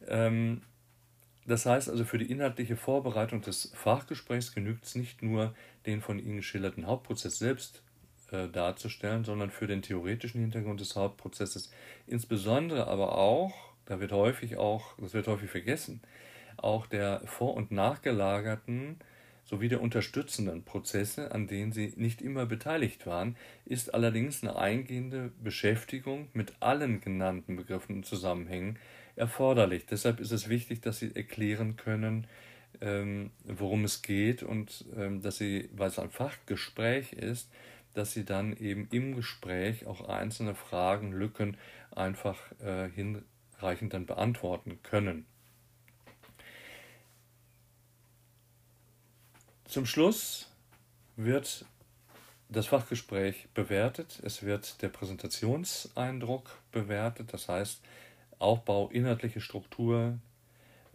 Ähm, 0.08 0.64
das 1.46 1.68
heißt 1.68 1.90
also, 1.90 2.04
für 2.04 2.18
die 2.18 2.32
inhaltliche 2.32 2.78
Vorbereitung 2.78 3.42
des 3.42 3.72
Fachgesprächs 3.76 4.56
genügt 4.56 4.86
es 4.86 4.96
nicht 4.96 5.22
nur, 5.22 5.54
den 5.86 6.02
von 6.02 6.18
Ihnen 6.18 6.38
geschilderten 6.38 6.88
Hauptprozess 6.88 7.38
selbst 7.38 7.84
äh, 8.32 8.48
darzustellen, 8.48 9.24
sondern 9.24 9.52
für 9.52 9.68
den 9.68 9.84
theoretischen 9.84 10.42
Hintergrund 10.42 10.80
des 10.80 10.96
Hauptprozesses, 10.96 11.72
insbesondere 12.08 12.88
aber 12.88 13.20
auch, 13.20 13.54
da 13.86 14.00
wird 14.00 14.14
häufig 14.14 14.58
auch, 14.58 14.98
das 14.98 15.14
wird 15.14 15.28
häufig 15.28 15.52
vergessen, 15.52 16.02
auch 16.58 16.88
der 16.88 17.22
vor- 17.26 17.54
und 17.54 17.70
nachgelagerten 17.70 18.98
sowie 19.44 19.68
der 19.68 19.82
unterstützenden 19.82 20.64
Prozesse, 20.64 21.32
an 21.32 21.48
denen 21.48 21.72
sie 21.72 21.94
nicht 21.96 22.22
immer 22.22 22.46
beteiligt 22.46 23.06
waren, 23.06 23.36
ist 23.66 23.94
allerdings 23.94 24.42
eine 24.42 24.56
eingehende 24.56 25.32
Beschäftigung 25.44 26.30
mit 26.34 26.54
allen 26.60 27.02
genannten 27.02 27.56
Begriffen 27.56 27.98
und 27.98 28.06
Zusammenhängen 28.06 28.80
erforderlich. 29.16 29.86
Deshalb 29.86 30.20
ist 30.20 30.32
es 30.32 30.50
wichtig, 30.50 30.82
dass 30.82 31.00
sie 31.00 31.16
erklären 31.16 31.76
können, 31.76 32.28
ähm, 32.82 33.32
worum 33.44 33.84
es 33.84 34.02
geht 34.02 34.44
und 34.44 34.86
ähm, 34.96 35.22
dass 35.22 35.38
sie, 35.38 35.70
weil 35.76 35.90
es 35.90 36.00
ein 36.00 36.10
Fachgespräch 36.10 37.14
ist, 37.14 37.52
dass 37.94 38.14
sie 38.14 38.26
dann 38.26 38.58
eben 38.58 38.88
im 38.92 39.16
Gespräch 39.16 39.86
auch 39.86 40.08
einzelne 40.08 40.56
Fragen, 40.56 41.12
Lücken 41.12 41.58
einfach 41.92 42.40
äh, 42.60 42.90
hinreichend 42.90 43.94
dann 43.94 44.06
beantworten 44.06 44.80
können. 44.82 45.26
Zum 49.74 49.88
Schluss 49.88 50.52
wird 51.16 51.66
das 52.48 52.68
Fachgespräch 52.68 53.48
bewertet, 53.56 54.22
es 54.24 54.44
wird 54.44 54.84
der 54.84 54.90
Präsentationseindruck 54.90 56.60
bewertet, 56.72 57.34
das 57.34 57.50
heißt 57.50 57.82
Aufbau, 58.38 58.90
inhaltliche 58.90 59.42
Struktur, 59.42 60.20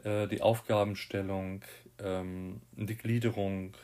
äh, 0.05 0.29
die 0.29 0.43
Aufgabenstellung, 0.43 1.63
ähm, 1.99 2.61
die 2.77 2.95
Gliederung, 2.95 3.77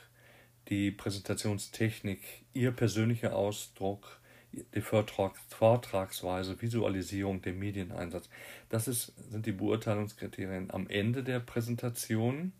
die 0.69 0.93
Präsentationstechnik, 0.93 2.21
Ihr 2.53 2.71
persönlicher 2.71 3.35
Ausdruck, 3.35 4.21
die 4.53 4.81
Vortragsweise, 4.81 6.63
Visualisierung, 6.63 7.43
der 7.43 7.55
Medieneinsatz. 7.55 8.29
Das 8.69 8.87
ist, 8.87 9.13
sind 9.29 9.45
die 9.45 9.51
Beurteilungskriterien 9.51 10.71
am 10.71 10.87
Ende 10.87 11.25
der 11.25 11.41
Präsentation. 11.41 12.53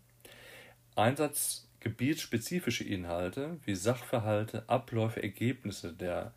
Einsatz 0.97 1.65
gebietsspezifische 1.85 2.83
Inhalte 2.83 3.59
wie 3.63 3.75
Sachverhalte, 3.75 4.63
Abläufe, 4.65 5.21
Ergebnisse 5.21 5.93
der 5.93 6.33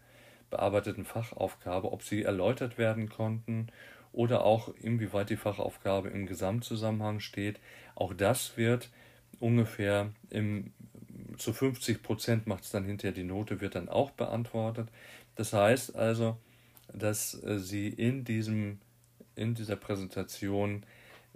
bearbeiteten 0.51 1.07
Fachaufgabe, 1.07 1.91
ob 1.91 2.03
sie 2.03 2.23
erläutert 2.23 2.77
werden 2.77 3.09
konnten 3.09 3.69
oder 4.13 4.45
auch 4.45 4.69
inwieweit 4.83 5.31
die 5.31 5.39
Fachaufgabe 5.39 6.11
im 6.11 6.27
Gesamtzusammenhang 6.27 7.21
steht. 7.21 7.61
Auch 7.95 8.13
das 8.13 8.59
wird 8.59 8.91
ungefähr 9.41 10.11
im, 10.29 10.75
zu 11.39 11.55
50 11.55 12.03
Prozent 12.03 12.47
macht 12.47 12.65
es 12.65 12.71
dann 12.71 12.85
hinterher 12.85 13.15
die 13.15 13.25
Note, 13.25 13.63
wird 13.63 13.75
dann 13.75 13.89
auch 13.89 14.11
beantwortet. 14.11 14.91
Das 15.35 15.55
heißt 15.55 15.97
also, 15.97 16.37
dass 16.93 17.43
äh, 17.43 17.59
Sie 17.59 17.89
in, 17.89 18.23
diesem, 18.25 18.81
in 19.35 19.55
dieser 19.55 19.77
Präsentation 19.77 20.85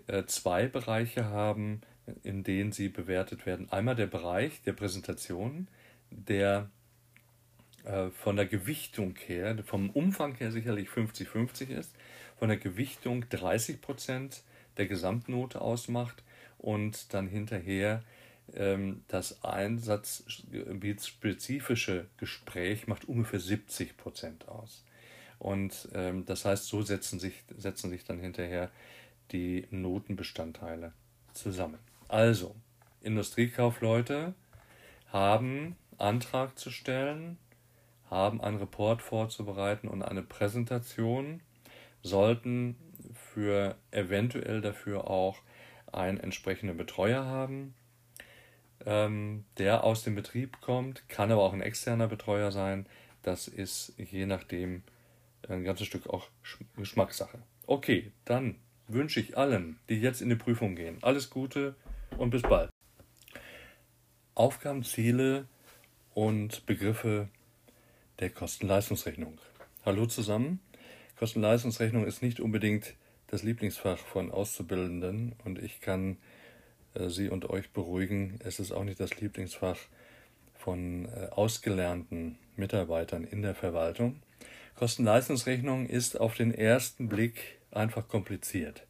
äh, 0.06 0.24
zwei 0.26 0.66
Bereiche 0.66 1.24
haben, 1.24 1.80
in 2.22 2.44
denen 2.44 2.72
sie 2.72 2.88
bewertet 2.88 3.46
werden. 3.46 3.70
Einmal 3.70 3.96
der 3.96 4.06
Bereich 4.06 4.62
der 4.62 4.72
Präsentation, 4.72 5.68
der 6.10 6.70
äh, 7.84 8.10
von 8.10 8.36
der 8.36 8.46
Gewichtung 8.46 9.16
her, 9.26 9.56
vom 9.64 9.90
Umfang 9.90 10.36
her 10.36 10.52
sicherlich 10.52 10.88
50-50 10.88 11.68
ist, 11.68 11.94
von 12.38 12.48
der 12.48 12.58
Gewichtung 12.58 13.28
30 13.28 13.80
Prozent 13.80 14.42
der 14.76 14.86
Gesamtnote 14.86 15.60
ausmacht 15.60 16.22
und 16.58 17.12
dann 17.14 17.28
hinterher 17.28 18.02
ähm, 18.54 19.02
das 19.08 19.42
einsatzgebietsspezifische 19.44 22.06
Gespräch 22.16 22.86
macht 22.86 23.06
ungefähr 23.06 23.40
70 23.40 23.96
Prozent 23.96 24.46
aus. 24.48 24.84
Und 25.38 25.88
ähm, 25.94 26.24
das 26.24 26.44
heißt, 26.44 26.66
so 26.66 26.82
setzen 26.82 27.18
sich, 27.18 27.42
setzen 27.56 27.90
sich 27.90 28.04
dann 28.04 28.20
hinterher 28.20 28.70
die 29.32 29.66
Notenbestandteile 29.70 30.92
zusammen. 31.32 31.80
Also, 32.12 32.54
Industriekaufleute 33.00 34.34
haben 35.10 35.76
Antrag 35.96 36.58
zu 36.58 36.70
stellen, 36.70 37.38
haben 38.10 38.42
einen 38.42 38.58
Report 38.58 39.00
vorzubereiten 39.00 39.88
und 39.88 40.02
eine 40.02 40.22
Präsentation, 40.22 41.40
sollten 42.02 42.76
für 43.14 43.76
eventuell 43.92 44.60
dafür 44.60 45.08
auch 45.08 45.38
einen 45.90 46.20
entsprechenden 46.20 46.76
Betreuer 46.76 47.24
haben, 47.24 47.72
ähm, 48.84 49.46
der 49.56 49.82
aus 49.82 50.04
dem 50.04 50.14
Betrieb 50.14 50.60
kommt, 50.60 51.08
kann 51.08 51.32
aber 51.32 51.42
auch 51.42 51.54
ein 51.54 51.62
externer 51.62 52.08
Betreuer 52.08 52.52
sein. 52.52 52.84
Das 53.22 53.48
ist 53.48 53.94
je 53.96 54.26
nachdem 54.26 54.82
ein 55.48 55.64
ganzes 55.64 55.86
Stück 55.86 56.08
auch 56.08 56.28
Geschmackssache. 56.76 57.38
Okay, 57.66 58.12
dann 58.26 58.56
wünsche 58.86 59.18
ich 59.18 59.38
allen, 59.38 59.78
die 59.88 59.98
jetzt 59.98 60.20
in 60.20 60.28
die 60.28 60.36
Prüfung 60.36 60.76
gehen, 60.76 60.98
alles 61.00 61.30
Gute 61.30 61.74
und 62.18 62.30
bis 62.30 62.42
bald. 62.42 62.70
Aufgabenziele 64.34 65.46
und 66.14 66.66
Begriffe 66.66 67.28
der 68.20 68.30
Kosten-Leistungsrechnung. 68.30 69.38
Hallo 69.84 70.06
zusammen. 70.06 70.60
Kosten-Leistungsrechnung 71.18 72.06
ist 72.06 72.22
nicht 72.22 72.40
unbedingt 72.40 72.94
das 73.28 73.42
Lieblingsfach 73.42 73.98
von 73.98 74.30
Auszubildenden 74.30 75.34
und 75.44 75.58
ich 75.58 75.80
kann 75.80 76.18
äh, 76.94 77.08
Sie 77.08 77.28
und 77.28 77.48
euch 77.48 77.70
beruhigen, 77.70 78.38
es 78.44 78.60
ist 78.60 78.72
auch 78.72 78.84
nicht 78.84 79.00
das 79.00 79.20
Lieblingsfach 79.20 79.78
von 80.54 81.06
äh, 81.06 81.28
ausgelernten 81.30 82.38
Mitarbeitern 82.56 83.24
in 83.24 83.42
der 83.42 83.54
Verwaltung. 83.54 84.22
Kosten-Leistungsrechnung 84.76 85.86
ist 85.86 86.18
auf 86.18 86.34
den 86.34 86.52
ersten 86.52 87.08
Blick 87.08 87.60
einfach 87.70 88.08
kompliziert. 88.08 88.86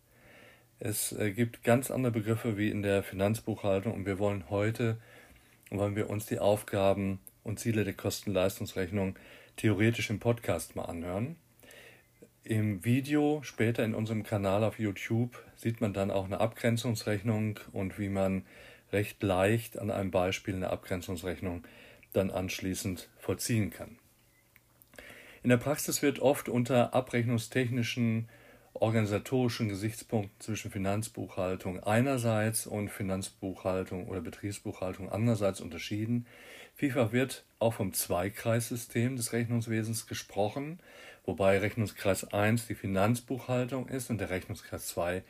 Es 0.84 1.12
äh, 1.12 1.30
gibt 1.30 1.62
ganz 1.62 1.92
andere 1.92 2.10
Begriffe 2.10 2.58
wie 2.58 2.68
in 2.68 2.82
der 2.82 3.04
Finanzbuchhaltung 3.04 3.94
und 3.94 4.04
wir 4.04 4.18
wollen 4.18 4.50
heute, 4.50 4.96
wollen 5.70 5.94
wir 5.94 6.10
uns 6.10 6.26
die 6.26 6.40
Aufgaben 6.40 7.20
und 7.44 7.60
Ziele 7.60 7.84
der 7.84 7.92
Kosten-Leistungsrechnung 7.92 9.14
theoretisch 9.56 10.10
im 10.10 10.18
Podcast 10.18 10.74
mal 10.74 10.86
anhören. 10.86 11.36
Im 12.42 12.84
Video 12.84 13.42
später 13.44 13.84
in 13.84 13.94
unserem 13.94 14.24
Kanal 14.24 14.64
auf 14.64 14.80
YouTube 14.80 15.40
sieht 15.54 15.80
man 15.80 15.94
dann 15.94 16.10
auch 16.10 16.24
eine 16.24 16.40
Abgrenzungsrechnung 16.40 17.60
und 17.70 18.00
wie 18.00 18.08
man 18.08 18.44
recht 18.92 19.22
leicht 19.22 19.78
an 19.78 19.92
einem 19.92 20.10
Beispiel 20.10 20.56
eine 20.56 20.70
Abgrenzungsrechnung 20.70 21.62
dann 22.12 22.32
anschließend 22.32 23.08
vollziehen 23.20 23.70
kann. 23.70 23.98
In 25.44 25.50
der 25.50 25.58
Praxis 25.58 26.02
wird 26.02 26.18
oft 26.18 26.48
unter 26.48 26.92
abrechnungstechnischen 26.92 28.28
organisatorischen 28.74 29.68
Gesichtspunkten 29.68 30.40
zwischen 30.40 30.70
Finanzbuchhaltung 30.70 31.80
einerseits 31.80 32.66
und 32.66 32.88
Finanzbuchhaltung 32.88 34.08
oder 34.08 34.20
Betriebsbuchhaltung 34.20 35.10
andererseits 35.10 35.60
unterschieden. 35.60 36.26
Vielfach 36.74 37.12
wird 37.12 37.44
auch 37.58 37.74
vom 37.74 37.92
Zweikreissystem 37.92 39.16
des 39.16 39.32
Rechnungswesens 39.32 40.06
gesprochen, 40.06 40.80
wobei 41.24 41.58
Rechnungskreis 41.58 42.32
1 42.32 42.66
die 42.66 42.74
Finanzbuchhaltung 42.74 43.88
ist 43.88 44.10
und 44.10 44.18
der 44.18 44.30
Rechnungskreis 44.30 44.86
2 44.88 45.22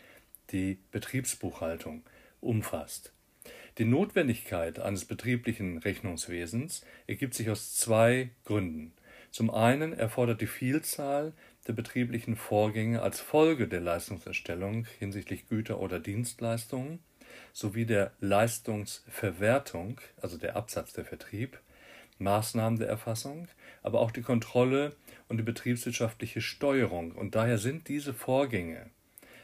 die 0.50 0.78
Betriebsbuchhaltung 0.90 2.02
umfasst. 2.40 3.12
Die 3.78 3.84
Notwendigkeit 3.84 4.78
eines 4.78 5.06
betrieblichen 5.06 5.78
Rechnungswesens 5.78 6.84
ergibt 7.06 7.34
sich 7.34 7.48
aus 7.48 7.74
zwei 7.74 8.30
Gründen. 8.44 8.92
Zum 9.32 9.50
einen 9.50 9.94
erfordert 9.94 10.42
die 10.42 10.46
Vielzahl 10.46 11.32
der 11.66 11.72
betrieblichen 11.72 12.36
Vorgänge 12.36 13.00
als 13.00 13.18
Folge 13.18 13.66
der 13.66 13.80
Leistungserstellung 13.80 14.86
hinsichtlich 14.98 15.48
Güter 15.48 15.80
oder 15.80 15.98
Dienstleistungen 15.98 16.98
sowie 17.54 17.86
der 17.86 18.12
Leistungsverwertung, 18.20 20.02
also 20.20 20.36
der 20.36 20.54
Absatz 20.54 20.92
der 20.92 21.06
Vertrieb, 21.06 21.58
Maßnahmen 22.18 22.78
der 22.78 22.88
Erfassung, 22.88 23.48
aber 23.82 24.00
auch 24.00 24.10
die 24.10 24.20
Kontrolle 24.20 24.94
und 25.28 25.38
die 25.38 25.42
betriebswirtschaftliche 25.42 26.42
Steuerung. 26.42 27.12
Und 27.12 27.34
daher 27.34 27.56
sind 27.56 27.88
diese 27.88 28.12
Vorgänge 28.12 28.90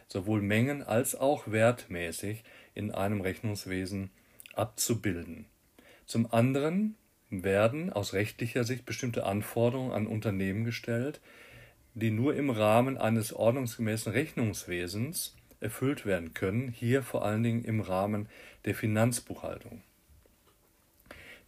sowohl 0.06 0.42
mengen- 0.42 0.82
als 0.82 1.14
auch 1.14 1.50
wertmäßig 1.50 2.44
in 2.74 2.90
einem 2.90 3.22
Rechnungswesen 3.22 4.10
abzubilden. 4.54 5.46
Zum 6.04 6.30
anderen 6.30 6.94
werden 7.30 7.92
aus 7.92 8.12
rechtlicher 8.12 8.64
Sicht 8.64 8.86
bestimmte 8.86 9.24
Anforderungen 9.24 9.92
an 9.92 10.06
Unternehmen 10.06 10.64
gestellt, 10.64 11.20
die 11.94 12.10
nur 12.10 12.34
im 12.34 12.50
Rahmen 12.50 12.96
eines 12.96 13.32
ordnungsgemäßen 13.32 14.12
Rechnungswesens 14.12 15.36
erfüllt 15.60 16.06
werden 16.06 16.34
können, 16.34 16.68
hier 16.68 17.02
vor 17.02 17.24
allen 17.24 17.42
Dingen 17.42 17.64
im 17.64 17.80
Rahmen 17.80 18.28
der 18.64 18.74
Finanzbuchhaltung. 18.74 19.82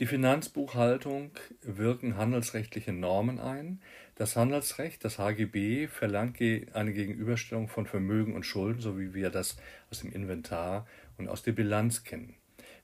Die 0.00 0.06
Finanzbuchhaltung 0.06 1.30
wirken 1.60 2.16
handelsrechtliche 2.16 2.92
Normen 2.92 3.38
ein. 3.38 3.82
Das 4.14 4.34
Handelsrecht, 4.34 5.04
das 5.04 5.18
HGB, 5.18 5.88
verlangt 5.88 6.40
eine 6.40 6.92
Gegenüberstellung 6.94 7.68
von 7.68 7.86
Vermögen 7.86 8.34
und 8.34 8.46
Schulden, 8.46 8.80
so 8.80 8.98
wie 8.98 9.12
wir 9.12 9.28
das 9.28 9.58
aus 9.90 10.00
dem 10.00 10.10
Inventar 10.10 10.86
und 11.18 11.28
aus 11.28 11.42
der 11.42 11.52
Bilanz 11.52 12.02
kennen. 12.02 12.39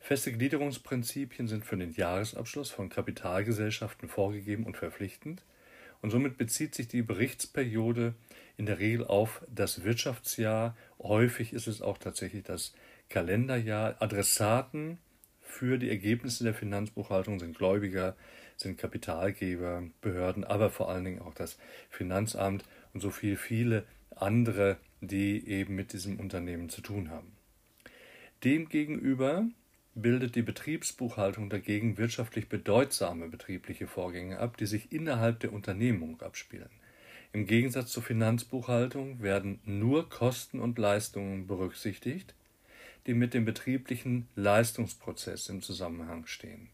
Feste 0.07 0.31
Gliederungsprinzipien 0.31 1.49
sind 1.49 1.65
für 1.65 1.77
den 1.77 1.91
Jahresabschluss 1.91 2.71
von 2.71 2.89
Kapitalgesellschaften 2.89 4.09
vorgegeben 4.09 4.63
und 4.63 4.77
verpflichtend, 4.77 5.43
und 6.01 6.11
somit 6.11 6.39
bezieht 6.39 6.77
sich 6.77 6.87
die 6.87 7.03
Berichtsperiode 7.03 8.15
in 8.57 8.67
der 8.67 8.79
Regel 8.79 9.05
auf 9.05 9.43
das 9.53 9.83
Wirtschaftsjahr. 9.83 10.77
Häufig 11.01 11.53
ist 11.53 11.67
es 11.67 11.83
auch 11.83 11.99
tatsächlich 11.99 12.45
das 12.45 12.73
Kalenderjahr. 13.09 14.01
Adressaten 14.01 14.99
für 15.41 15.77
die 15.77 15.91
Ergebnisse 15.91 16.45
der 16.45 16.55
Finanzbuchhaltung 16.55 17.41
sind 17.41 17.59
Gläubiger, 17.59 18.15
sind 18.57 18.79
Kapitalgeber, 18.79 19.83
Behörden, 20.03 20.45
aber 20.45 20.71
vor 20.71 20.89
allen 20.89 21.05
Dingen 21.05 21.23
auch 21.23 21.35
das 21.35 21.59
Finanzamt 21.91 22.65
und 22.95 23.01
so 23.01 23.11
viel 23.11 23.37
viele 23.37 23.85
andere, 24.15 24.77
die 25.01 25.49
eben 25.49 25.75
mit 25.75 25.93
diesem 25.93 26.21
Unternehmen 26.21 26.69
zu 26.69 26.81
tun 26.81 27.11
haben. 27.11 27.33
Demgegenüber 28.45 29.49
bildet 29.97 30.35
die 30.35 30.43
Betriebsbuchhaltung 30.43 31.49
dagegen 31.49 31.97
wirtschaftlich 31.97 32.49
bedeutsame 32.49 33.29
betriebliche 33.29 33.87
Vorgänge 33.87 34.39
ab, 34.39 34.59
die 34.59 34.67
sich 34.67 34.93
innerhalb 34.93 35.41
der 35.41 35.53
Unternehmung 35.53 36.21
abspielen. 36.21 36.69
Im 37.33 37.47
Gegensatz 37.47 37.93
zur 37.93 38.03
Finanzbuchhaltung 38.03 39.23
werden 39.23 39.59
nur 39.65 40.09
Kosten 40.09 40.61
und 40.61 40.79
Leistungen 40.79 41.47
berücksichtigt, 41.47 42.35
die 43.07 43.15
mit 43.15 43.33
dem 43.33 43.47
betrieblichen 43.47 44.29
Leistungsprozess 44.37 45.49
im 45.49 45.63
Zusammenhang 45.63 46.27
stehen. 46.27 46.69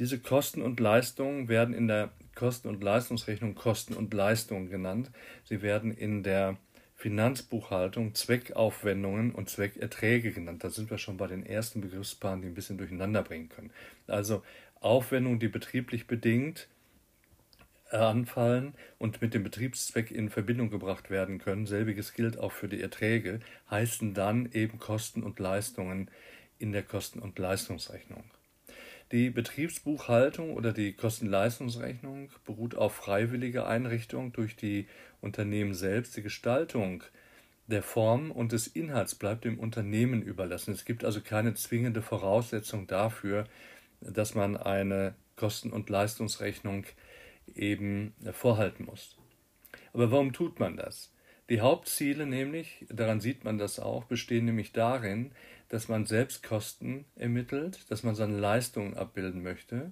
Diese 0.00 0.18
Kosten 0.18 0.60
und 0.60 0.80
Leistungen 0.80 1.48
werden 1.48 1.72
in 1.72 1.86
der 1.86 2.10
Kosten- 2.34 2.68
und 2.68 2.82
Leistungsrechnung 2.82 3.54
Kosten 3.54 3.94
und 3.94 4.12
Leistungen 4.12 4.68
genannt. 4.68 5.12
Sie 5.44 5.62
werden 5.62 5.92
in 5.92 6.24
der 6.24 6.56
Finanzbuchhaltung 7.04 8.14
Zweckaufwendungen 8.14 9.32
und 9.32 9.50
Zweckerträge 9.50 10.32
genannt. 10.32 10.64
Da 10.64 10.70
sind 10.70 10.88
wir 10.88 10.96
schon 10.96 11.18
bei 11.18 11.26
den 11.26 11.44
ersten 11.44 11.82
Begriffspaaren, 11.82 12.40
die 12.40 12.48
ein 12.48 12.54
bisschen 12.54 12.78
durcheinander 12.78 13.22
bringen 13.22 13.50
können. 13.50 13.70
Also 14.06 14.42
Aufwendungen, 14.80 15.38
die 15.38 15.48
betrieblich 15.48 16.06
bedingt 16.06 16.66
anfallen 17.90 18.72
und 18.98 19.20
mit 19.20 19.34
dem 19.34 19.42
Betriebszweck 19.42 20.10
in 20.12 20.30
Verbindung 20.30 20.70
gebracht 20.70 21.10
werden 21.10 21.36
können, 21.36 21.66
selbiges 21.66 22.14
gilt 22.14 22.38
auch 22.38 22.52
für 22.52 22.68
die 22.68 22.80
Erträge, 22.80 23.40
heißen 23.70 24.14
dann 24.14 24.50
eben 24.52 24.78
Kosten 24.78 25.22
und 25.22 25.38
Leistungen 25.38 26.10
in 26.58 26.72
der 26.72 26.84
Kosten- 26.84 27.18
und 27.18 27.38
Leistungsrechnung. 27.38 28.24
Die 29.14 29.30
Betriebsbuchhaltung 29.30 30.54
oder 30.54 30.72
die 30.72 30.92
Kosten-Leistungsrechnung 30.92 32.30
beruht 32.44 32.74
auf 32.74 32.96
freiwilliger 32.96 33.64
Einrichtung 33.64 34.32
durch 34.32 34.56
die 34.56 34.88
Unternehmen 35.20 35.72
selbst. 35.72 36.16
Die 36.16 36.22
Gestaltung 36.22 37.04
der 37.68 37.84
Form 37.84 38.32
und 38.32 38.50
des 38.50 38.66
Inhalts 38.66 39.14
bleibt 39.14 39.44
dem 39.44 39.60
Unternehmen 39.60 40.20
überlassen. 40.20 40.74
Es 40.74 40.84
gibt 40.84 41.04
also 41.04 41.20
keine 41.20 41.54
zwingende 41.54 42.02
Voraussetzung 42.02 42.88
dafür, 42.88 43.44
dass 44.00 44.34
man 44.34 44.56
eine 44.56 45.14
Kosten- 45.36 45.72
und 45.72 45.88
Leistungsrechnung 45.88 46.84
eben 47.54 48.14
vorhalten 48.32 48.84
muss. 48.84 49.16
Aber 49.92 50.10
warum 50.10 50.32
tut 50.32 50.58
man 50.58 50.76
das? 50.76 51.12
Die 51.50 51.60
Hauptziele 51.60 52.26
nämlich, 52.26 52.84
daran 52.88 53.20
sieht 53.20 53.44
man 53.44 53.58
das 53.58 53.78
auch, 53.78 54.06
bestehen 54.06 54.46
nämlich 54.46 54.72
darin, 54.72 55.30
dass 55.74 55.88
man 55.88 56.06
selbst 56.06 56.44
Kosten 56.44 57.04
ermittelt, 57.16 57.90
dass 57.90 58.04
man 58.04 58.14
seine 58.14 58.38
Leistungen 58.38 58.96
abbilden 58.96 59.42
möchte 59.42 59.90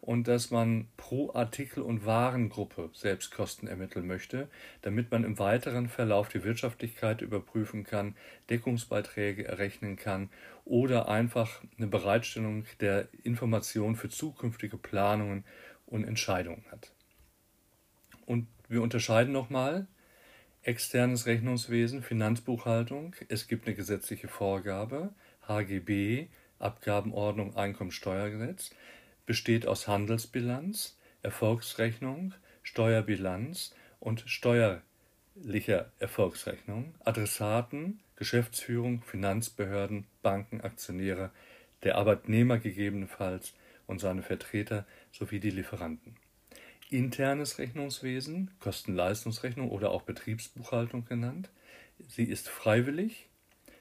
und 0.00 0.26
dass 0.26 0.50
man 0.50 0.88
pro 0.96 1.32
Artikel 1.32 1.84
und 1.84 2.04
Warengruppe 2.04 2.90
selbst 2.94 3.30
Kosten 3.30 3.68
ermitteln 3.68 4.08
möchte, 4.08 4.48
damit 4.82 5.12
man 5.12 5.22
im 5.22 5.38
weiteren 5.38 5.88
Verlauf 5.88 6.30
die 6.30 6.42
Wirtschaftlichkeit 6.42 7.22
überprüfen 7.22 7.84
kann, 7.84 8.16
Deckungsbeiträge 8.50 9.46
errechnen 9.46 9.94
kann 9.94 10.30
oder 10.64 11.06
einfach 11.08 11.62
eine 11.78 11.86
Bereitstellung 11.86 12.64
der 12.80 13.06
Information 13.22 13.94
für 13.94 14.08
zukünftige 14.08 14.78
Planungen 14.78 15.44
und 15.86 16.02
Entscheidungen 16.02 16.64
hat. 16.72 16.90
Und 18.26 18.48
wir 18.68 18.82
unterscheiden 18.82 19.32
nochmal 19.32 19.86
externes 20.64 21.26
Rechnungswesen, 21.26 22.02
Finanzbuchhaltung. 22.02 23.14
Es 23.28 23.48
gibt 23.48 23.66
eine 23.66 23.76
gesetzliche 23.76 24.28
Vorgabe, 24.28 25.10
HGB, 25.46 26.28
Abgabenordnung, 26.58 27.54
Einkommensteuergesetz, 27.54 28.70
besteht 29.26 29.66
aus 29.66 29.86
Handelsbilanz, 29.88 30.96
Erfolgsrechnung, 31.22 32.32
Steuerbilanz 32.62 33.74
und 34.00 34.24
steuerlicher 34.26 35.92
Erfolgsrechnung, 35.98 36.94
Adressaten, 37.04 38.00
Geschäftsführung, 38.16 39.02
Finanzbehörden, 39.02 40.06
Banken, 40.22 40.62
Aktionäre, 40.62 41.30
der 41.82 41.96
Arbeitnehmer 41.96 42.58
gegebenenfalls 42.58 43.52
und 43.86 44.00
seine 44.00 44.22
Vertreter 44.22 44.86
sowie 45.12 45.40
die 45.40 45.50
Lieferanten 45.50 46.16
internes 46.94 47.58
Rechnungswesen, 47.58 48.52
Kosten-Leistungsrechnung 48.60 49.68
oder 49.68 49.90
auch 49.90 50.02
Betriebsbuchhaltung 50.02 51.04
genannt. 51.04 51.50
Sie 52.08 52.24
ist 52.24 52.48
freiwillig, 52.48 53.28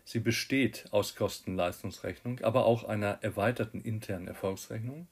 sie 0.04 0.20
besteht 0.20 0.88
aus 0.90 1.16
Kosten-Leistungsrechnung, 1.16 2.40
aber 2.42 2.66
auch 2.66 2.84
einer 2.84 3.20
erweiterten 3.22 3.82
internen 3.82 4.28
Erfolgsrechnung. 4.28 5.08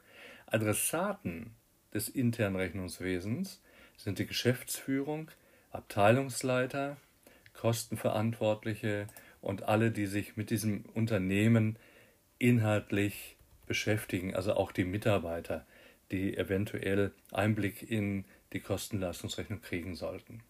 Adressaten 0.48 1.52
des 1.94 2.10
internen 2.10 2.56
Rechnungswesens 2.56 3.62
sind 3.98 4.18
die 4.18 4.26
Geschäftsführung, 4.26 5.30
Abteilungsleiter, 5.70 6.98
Kostenverantwortliche 7.54 9.06
und 9.42 9.64
alle, 9.64 9.92
die 9.92 10.08
sich 10.08 10.36
mit 10.38 10.50
diesem 10.50 10.86
Unternehmen 10.96 11.78
inhaltlich 12.40 13.36
beschäftigen, 13.68 14.36
also 14.36 14.56
auch 14.56 14.72
die 14.72 14.86
Mitarbeiter 14.86 15.68
die 16.12 16.38
eventuell 16.38 17.12
Einblick 17.32 17.90
in 17.90 18.26
die 18.54 18.60
Kostenleistungsrechnung 18.60 19.62
kriegen 19.62 19.96
sollten. 19.96 20.44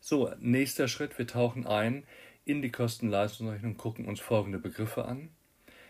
So, 0.00 0.32
nächster 0.40 0.88
Schritt, 0.88 1.18
wir 1.18 1.26
tauchen 1.26 1.66
ein 1.66 2.04
in 2.44 2.62
die 2.62 2.70
Kostenleistungsrechnung, 2.70 3.76
gucken 3.76 4.06
uns 4.06 4.20
folgende 4.20 4.58
Begriffe 4.58 5.04
an. 5.04 5.30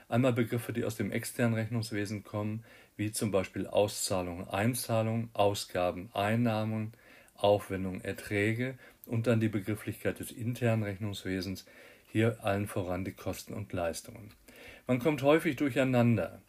Einmal 0.08 0.32
Begriffe, 0.32 0.72
die 0.72 0.84
aus 0.84 0.96
dem 0.96 1.12
externen 1.12 1.54
Rechnungswesen 1.54 2.24
kommen, 2.24 2.64
wie 2.96 3.12
zum 3.12 3.30
Beispiel 3.30 3.66
Auszahlungen, 3.66 4.48
Einzahlungen, 4.48 5.28
Ausgaben, 5.34 6.10
Einnahmen, 6.14 6.92
Aufwendungen, 7.34 8.02
Erträge 8.02 8.78
und 9.06 9.26
dann 9.26 9.40
die 9.40 9.48
Begrifflichkeit 9.48 10.18
des 10.18 10.32
internen 10.32 10.82
Rechnungswesens, 10.82 11.66
hier 12.10 12.42
allen 12.42 12.66
voran 12.66 13.04
die 13.04 13.12
Kosten 13.12 13.52
und 13.52 13.72
Leistungen. 13.72 14.32
Man 14.86 14.98
kommt 14.98 15.22
häufig 15.22 15.56
durcheinander. 15.56 16.40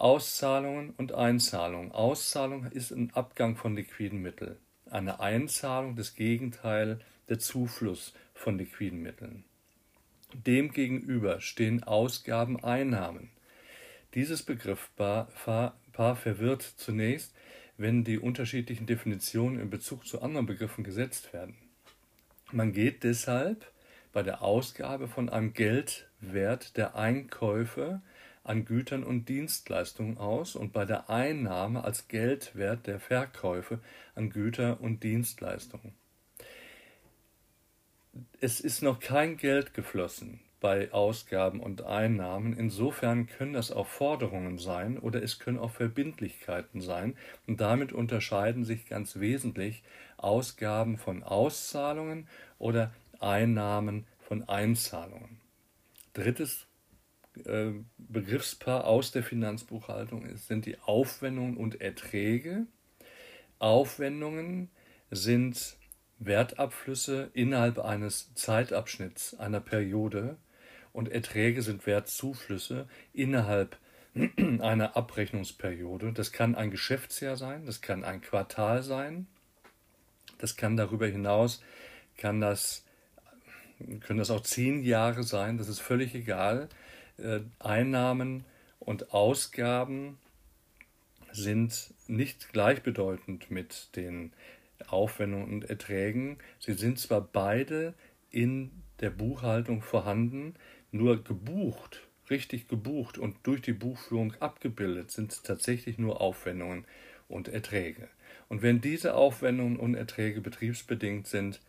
Auszahlungen 0.00 0.94
und 0.96 1.12
Einzahlungen. 1.12 1.92
Auszahlung 1.92 2.66
ist 2.72 2.90
ein 2.90 3.10
Abgang 3.14 3.56
von 3.56 3.76
liquiden 3.76 4.22
Mitteln. 4.22 4.56
Eine 4.90 5.20
Einzahlung 5.20 5.94
das 5.94 6.14
Gegenteil 6.14 7.00
der 7.28 7.38
Zufluss 7.38 8.14
von 8.34 8.58
liquiden 8.58 9.02
Mitteln. 9.02 9.44
Demgegenüber 10.32 11.40
stehen 11.40 11.82
Ausgaben, 11.84 12.62
Einnahmen. 12.64 13.30
Dieses 14.14 14.42
Begriffspaar 14.42 15.28
verwirrt 15.92 16.62
zunächst, 16.62 17.34
wenn 17.76 18.04
die 18.04 18.18
unterschiedlichen 18.18 18.86
Definitionen 18.86 19.60
in 19.60 19.70
Bezug 19.70 20.06
zu 20.06 20.22
anderen 20.22 20.46
Begriffen 20.46 20.82
gesetzt 20.82 21.32
werden. 21.32 21.56
Man 22.52 22.72
geht 22.72 23.04
deshalb 23.04 23.70
bei 24.12 24.22
der 24.22 24.42
Ausgabe 24.42 25.08
von 25.08 25.28
einem 25.28 25.52
Geldwert 25.52 26.76
der 26.76 26.96
Einkäufe 26.96 28.02
an 28.44 28.64
Gütern 28.64 29.04
und 29.04 29.28
Dienstleistungen 29.28 30.18
aus 30.18 30.56
und 30.56 30.72
bei 30.72 30.84
der 30.84 31.10
Einnahme 31.10 31.84
als 31.84 32.08
Geldwert 32.08 32.86
der 32.86 33.00
Verkäufe 33.00 33.80
an 34.14 34.30
Güter 34.30 34.80
und 34.80 35.02
Dienstleistungen. 35.02 35.94
Es 38.40 38.60
ist 38.60 38.82
noch 38.82 38.98
kein 38.98 39.36
Geld 39.36 39.74
geflossen 39.74 40.40
bei 40.60 40.92
Ausgaben 40.92 41.60
und 41.60 41.82
Einnahmen. 41.82 42.56
Insofern 42.56 43.26
können 43.26 43.54
das 43.54 43.72
auch 43.72 43.86
Forderungen 43.86 44.58
sein 44.58 44.98
oder 44.98 45.22
es 45.22 45.38
können 45.38 45.58
auch 45.58 45.70
Verbindlichkeiten 45.70 46.80
sein. 46.80 47.16
Und 47.46 47.60
damit 47.60 47.92
unterscheiden 47.92 48.64
sich 48.64 48.86
ganz 48.86 49.16
wesentlich 49.16 49.82
Ausgaben 50.18 50.98
von 50.98 51.22
Auszahlungen 51.22 52.28
oder 52.58 52.92
Einnahmen 53.20 54.06
von 54.20 54.48
Einzahlungen. 54.48 55.40
Drittes 56.12 56.66
äh, 57.46 57.72
Begriffspaar 57.98 58.84
aus 58.84 59.12
der 59.12 59.22
Finanzbuchhaltung 59.22 60.26
ist, 60.26 60.48
sind 60.48 60.66
die 60.66 60.78
Aufwendungen 60.80 61.56
und 61.56 61.80
Erträge. 61.80 62.66
Aufwendungen 63.58 64.70
sind 65.10 65.76
Wertabflüsse 66.18 67.30
innerhalb 67.32 67.78
eines 67.78 68.34
Zeitabschnitts, 68.34 69.34
einer 69.34 69.60
Periode, 69.60 70.36
und 70.92 71.08
Erträge 71.08 71.62
sind 71.62 71.86
Wertzuflüsse 71.86 72.88
innerhalb 73.12 73.78
einer 74.36 74.96
Abrechnungsperiode. 74.96 76.12
Das 76.12 76.32
kann 76.32 76.54
ein 76.54 76.70
Geschäftsjahr 76.70 77.36
sein, 77.36 77.64
das 77.64 77.80
kann 77.80 78.04
ein 78.04 78.20
Quartal 78.20 78.82
sein, 78.82 79.26
das 80.38 80.56
kann 80.56 80.76
darüber 80.76 81.06
hinaus, 81.06 81.62
kann 82.16 82.40
das, 82.40 82.84
können 84.00 84.18
das 84.18 84.30
auch 84.30 84.42
zehn 84.42 84.82
Jahre 84.82 85.22
sein, 85.22 85.58
das 85.58 85.68
ist 85.68 85.80
völlig 85.80 86.14
egal. 86.14 86.68
Äh, 87.20 87.40
Einnahmen 87.58 88.44
und 88.78 89.12
Ausgaben 89.12 90.18
sind 91.32 91.92
nicht 92.08 92.52
gleichbedeutend 92.52 93.50
mit 93.50 93.94
den 93.96 94.32
Aufwendungen 94.88 95.52
und 95.52 95.70
Erträgen. 95.70 96.38
Sie 96.58 96.72
sind 96.72 96.98
zwar 96.98 97.20
beide 97.20 97.94
in 98.30 98.70
der 99.00 99.10
Buchhaltung 99.10 99.82
vorhanden, 99.82 100.54
nur 100.92 101.22
gebucht, 101.22 102.08
richtig 102.30 102.68
gebucht 102.68 103.18
und 103.18 103.36
durch 103.44 103.62
die 103.62 103.72
Buchführung 103.72 104.34
abgebildet 104.40 105.10
sind 105.10 105.44
tatsächlich 105.44 105.98
nur 105.98 106.20
Aufwendungen 106.20 106.84
und 107.28 107.48
Erträge. 107.48 108.08
Und 108.48 108.62
wenn 108.62 108.80
diese 108.80 109.14
Aufwendungen 109.14 109.78
und 109.78 109.94
Erträge 109.94 110.40
betriebsbedingt 110.40 111.26
sind, 111.26 111.60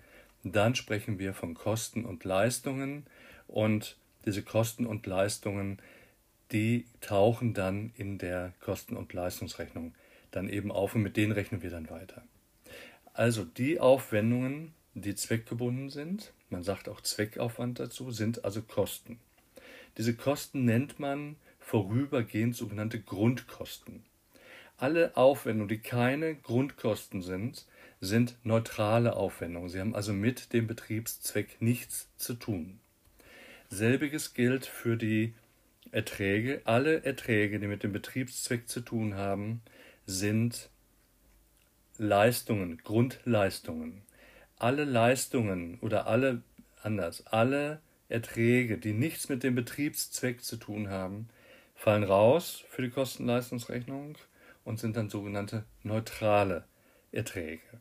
dann 0.43 0.73
sprechen 0.73 1.19
wir 1.19 1.33
von 1.33 1.53
Kosten 1.53 2.05
und 2.05 2.23
Leistungen 2.23 3.05
und 3.47 3.97
diese 4.25 4.43
Kosten 4.43 4.85
und 4.85 5.05
Leistungen, 5.05 5.79
die 6.51 6.85
tauchen 6.99 7.53
dann 7.53 7.91
in 7.95 8.17
der 8.17 8.53
Kosten- 8.59 8.97
und 8.97 9.13
Leistungsrechnung 9.13 9.93
dann 10.31 10.49
eben 10.49 10.71
auf 10.71 10.95
und 10.95 11.01
mit 11.01 11.17
denen 11.17 11.31
rechnen 11.31 11.61
wir 11.61 11.69
dann 11.69 11.89
weiter. 11.89 12.23
Also 13.13 13.43
die 13.43 13.79
Aufwendungen, 13.79 14.73
die 14.93 15.15
zweckgebunden 15.15 15.89
sind, 15.89 16.33
man 16.49 16.63
sagt 16.63 16.89
auch 16.89 17.01
Zweckaufwand 17.01 17.79
dazu, 17.79 18.11
sind 18.11 18.43
also 18.45 18.61
Kosten. 18.61 19.19
Diese 19.97 20.15
Kosten 20.15 20.65
nennt 20.65 20.99
man 20.99 21.35
vorübergehend 21.59 22.55
sogenannte 22.55 22.99
Grundkosten. 23.01 24.03
Alle 24.77 25.15
Aufwendungen, 25.15 25.69
die 25.69 25.79
keine 25.79 26.35
Grundkosten 26.35 27.21
sind, 27.21 27.65
sind 27.99 28.35
neutrale 28.43 29.15
Aufwendungen. 29.15 29.69
Sie 29.69 29.79
haben 29.79 29.95
also 29.95 30.11
mit 30.11 30.53
dem 30.53 30.67
Betriebszweck 30.67 31.61
nichts 31.61 32.09
zu 32.17 32.33
tun. 32.33 32.79
Selbiges 33.71 34.33
gilt 34.33 34.65
für 34.65 34.97
die 34.97 35.33
Erträge. 35.91 36.61
Alle 36.65 37.05
Erträge, 37.05 37.57
die 37.57 37.67
mit 37.67 37.83
dem 37.83 37.93
Betriebszweck 37.93 38.67
zu 38.67 38.81
tun 38.81 39.15
haben, 39.15 39.61
sind 40.05 40.69
Leistungen, 41.97 42.79
Grundleistungen. 42.83 44.01
Alle 44.57 44.83
Leistungen 44.83 45.79
oder 45.79 46.05
alle 46.05 46.43
anders, 46.83 47.25
alle 47.27 47.81
Erträge, 48.09 48.77
die 48.77 48.91
nichts 48.91 49.29
mit 49.29 49.41
dem 49.41 49.55
Betriebszweck 49.55 50.43
zu 50.43 50.57
tun 50.57 50.89
haben, 50.89 51.29
fallen 51.73 52.03
raus 52.03 52.65
für 52.69 52.81
die 52.81 52.89
Kostenleistungsrechnung 52.89 54.17
und 54.65 54.79
sind 54.79 54.97
dann 54.97 55.09
sogenannte 55.09 55.63
neutrale 55.83 56.65
Erträge. 57.13 57.79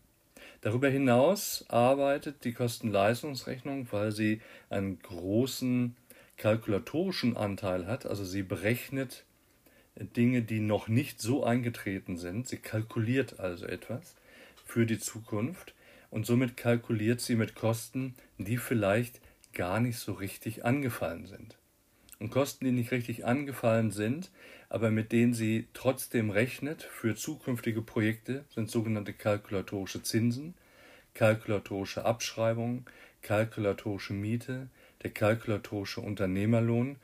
Darüber 0.61 0.88
hinaus 0.88 1.64
arbeitet 1.68 2.44
die 2.44 2.53
Kostenleistungsrechnung, 2.53 3.88
weil 3.90 4.12
sie 4.12 4.40
einen 4.68 4.99
großen 5.01 5.96
kalkulatorischen 6.37 7.37
Anteil 7.37 7.87
hat, 7.87 8.07
also 8.07 8.25
sie 8.25 8.42
berechnet 8.42 9.25
Dinge, 9.96 10.42
die 10.42 10.61
noch 10.61 10.88
nicht 10.88 11.20
so 11.20 11.44
eingetreten 11.44 12.16
sind. 12.16 12.49
Sie 12.49 12.59
kalkuliert 12.59 13.40
also 13.40 13.66
etwas 13.66 14.14
für 14.64 14.87
die 14.87 14.99
Zukunft 14.99 15.75
und 16.11 16.27
somit 16.27 16.57
kalkuliert 16.57 17.20
sie 17.20 17.37
mit 17.37 17.55
Kosten, 17.55 18.14
die 18.38 18.57
vielleicht 18.57 19.20
gar 19.53 19.81
nicht 19.81 19.99
so 19.99 20.12
richtig 20.12 20.64
angefallen 20.64 21.27
sind. 21.27 21.57
Und 22.20 22.30
Kosten, 22.30 22.66
die 22.66 22.72
nicht 22.72 22.92
richtig 22.92 23.24
angefallen 23.24 23.90
sind, 23.90 24.30
aber 24.68 24.90
mit 24.90 25.11
denen 25.11 25.35
sie 25.35 25.66
trotzdem 25.72 26.30
rechnet 26.30 26.83
für 26.83 27.16
zukünftige 27.16 27.83
Projekte, 27.83 28.44
sind 28.54 28.70
sogenannte 28.70 29.14
kalkulatorische 29.14 30.02
Zinsen, 30.02 30.54
kalkulatorische 31.14 32.04
Abschreibungen, 32.04 32.85
kalkulatorische 33.22 34.12
Miete, 34.12 34.68
der 35.02 35.11
kalkulatorische 35.11 36.02
Unternehmerlohn 36.02 36.96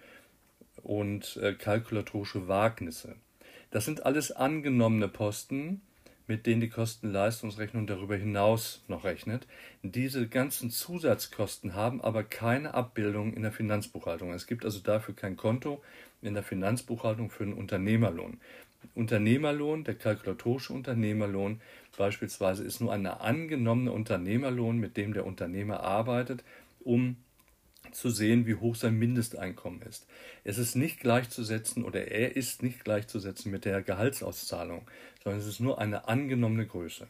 und 0.83 1.38
äh, 1.38 1.55
kalkulatorische 1.55 2.46
Wagnisse. 2.46 3.16
Das 3.70 3.87
sind 3.87 4.05
alles 4.05 4.33
angenommene 4.33 5.09
Posten, 5.09 5.81
mit 6.26 6.46
denen 6.46 6.60
die 6.60 6.68
Kosten-Leistungsrechnung 6.68 7.86
darüber 7.86 8.16
hinaus 8.16 8.82
noch 8.88 9.04
rechnet. 9.04 9.46
Diese 9.82 10.26
ganzen 10.26 10.70
Zusatzkosten 10.70 11.74
haben 11.74 12.00
aber 12.00 12.24
keine 12.24 12.74
Abbildung 12.74 13.32
in 13.34 13.42
der 13.42 13.52
Finanzbuchhaltung. 13.52 14.32
Es 14.32 14.46
gibt 14.46 14.64
also 14.64 14.80
dafür 14.80 15.14
kein 15.14 15.36
Konto 15.36 15.82
in 16.22 16.34
der 16.34 16.42
Finanzbuchhaltung 16.42 17.30
für 17.30 17.44
einen 17.44 17.54
Unternehmerlohn. 17.54 18.40
Unternehmerlohn, 18.94 19.84
der 19.84 19.94
kalkulatorische 19.94 20.72
Unternehmerlohn 20.72 21.60
beispielsweise, 21.96 22.64
ist 22.64 22.80
nur 22.80 22.92
ein 22.92 23.06
angenommener 23.06 23.92
Unternehmerlohn, 23.92 24.78
mit 24.78 24.96
dem 24.96 25.12
der 25.12 25.26
Unternehmer 25.26 25.80
arbeitet, 25.80 26.44
um 26.80 27.16
zu 27.92 28.11
sehen, 28.11 28.46
wie 28.46 28.55
hoch 28.55 28.75
sein 28.77 28.99
Mindesteinkommen 28.99 29.83
ist. 29.83 30.07
Es 30.44 30.59
ist 30.59 30.77
nicht 30.77 31.01
gleichzusetzen 31.01 31.85
oder 31.85 32.09
er 32.09 32.37
ist 32.37 32.62
nicht 32.62 32.85
gleichzusetzen 32.85 33.51
mit 33.51 33.64
der 33.64 33.83
Gehaltsauszahlung, 33.83 34.88
sondern 35.22 35.40
es 35.40 35.46
ist 35.46 35.61
nur 35.61 35.81
eine 35.81 36.09
angenommene 36.09 36.66
Größe. 36.66 37.09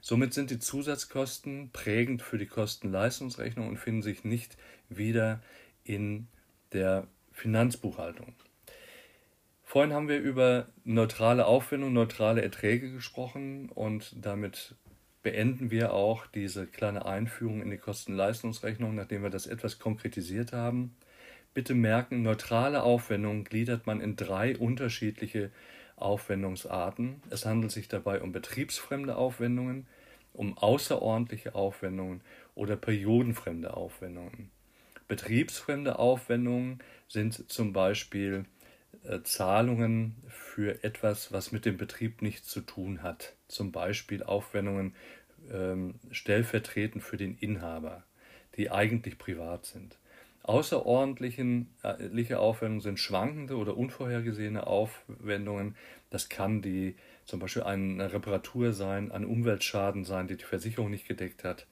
Somit 0.00 0.34
sind 0.34 0.50
die 0.50 0.58
Zusatzkosten 0.58 1.70
prägend 1.72 2.20
für 2.20 2.36
die 2.36 2.46
Kosten-Leistungsrechnung 2.46 3.68
und 3.68 3.78
finden 3.78 4.02
sich 4.02 4.22
nicht 4.22 4.58
wieder 4.90 5.42
in 5.82 6.28
der 6.72 7.06
Finanzbuchhaltung. 7.32 8.34
Vorhin 9.62 9.94
haben 9.94 10.08
wir 10.08 10.20
über 10.20 10.68
neutrale 10.84 11.46
Aufwendung, 11.46 11.92
neutrale 11.92 12.42
Erträge 12.42 12.92
gesprochen 12.92 13.70
und 13.70 14.14
damit 14.20 14.74
beenden 15.24 15.72
wir 15.72 15.92
auch 15.92 16.26
diese 16.26 16.66
kleine 16.66 17.06
Einführung 17.06 17.62
in 17.62 17.70
die 17.70 17.78
Kosten-Leistungsrechnung, 17.78 18.94
nachdem 18.94 19.24
wir 19.24 19.30
das 19.30 19.46
etwas 19.46 19.80
konkretisiert 19.80 20.52
haben. 20.52 20.94
Bitte 21.54 21.74
merken, 21.74 22.22
neutrale 22.22 22.82
Aufwendungen 22.82 23.42
gliedert 23.42 23.86
man 23.86 24.00
in 24.00 24.16
drei 24.16 24.56
unterschiedliche 24.56 25.50
Aufwendungsarten. 25.96 27.22
Es 27.30 27.46
handelt 27.46 27.72
sich 27.72 27.88
dabei 27.88 28.20
um 28.20 28.32
betriebsfremde 28.32 29.16
Aufwendungen, 29.16 29.86
um 30.34 30.58
außerordentliche 30.58 31.54
Aufwendungen 31.54 32.20
oder 32.54 32.76
periodenfremde 32.76 33.74
Aufwendungen. 33.74 34.50
Betriebsfremde 35.08 35.98
Aufwendungen 35.98 36.80
sind 37.08 37.50
zum 37.50 37.72
Beispiel 37.72 38.44
Zahlungen 39.22 40.16
für 40.28 40.82
etwas, 40.82 41.32
was 41.32 41.52
mit 41.52 41.64
dem 41.64 41.76
Betrieb 41.76 42.22
nichts 42.22 42.48
zu 42.48 42.60
tun 42.60 43.02
hat. 43.02 43.34
Zum 43.48 43.72
Beispiel 43.72 44.22
Aufwendungen 44.22 44.94
ähm, 45.52 45.94
stellvertretend 46.10 47.02
für 47.02 47.16
den 47.16 47.36
Inhaber, 47.38 48.04
die 48.56 48.70
eigentlich 48.70 49.18
privat 49.18 49.66
sind. 49.66 49.98
Außerordentliche 50.42 51.66
äh, 51.82 52.34
Aufwendungen 52.34 52.80
sind 52.82 53.00
schwankende 53.00 53.56
oder 53.56 53.76
unvorhergesehene 53.76 54.66
Aufwendungen. 54.66 55.74
Das 56.10 56.28
kann 56.28 56.60
die 56.60 56.96
zum 57.24 57.40
Beispiel 57.40 57.62
eine 57.62 58.12
Reparatur 58.12 58.74
sein, 58.74 59.10
ein 59.10 59.24
Umweltschaden 59.24 60.04
sein, 60.04 60.28
die 60.28 60.36
die 60.36 60.44
Versicherung 60.44 60.90
nicht 60.90 61.08
gedeckt 61.08 61.44
hat 61.44 61.66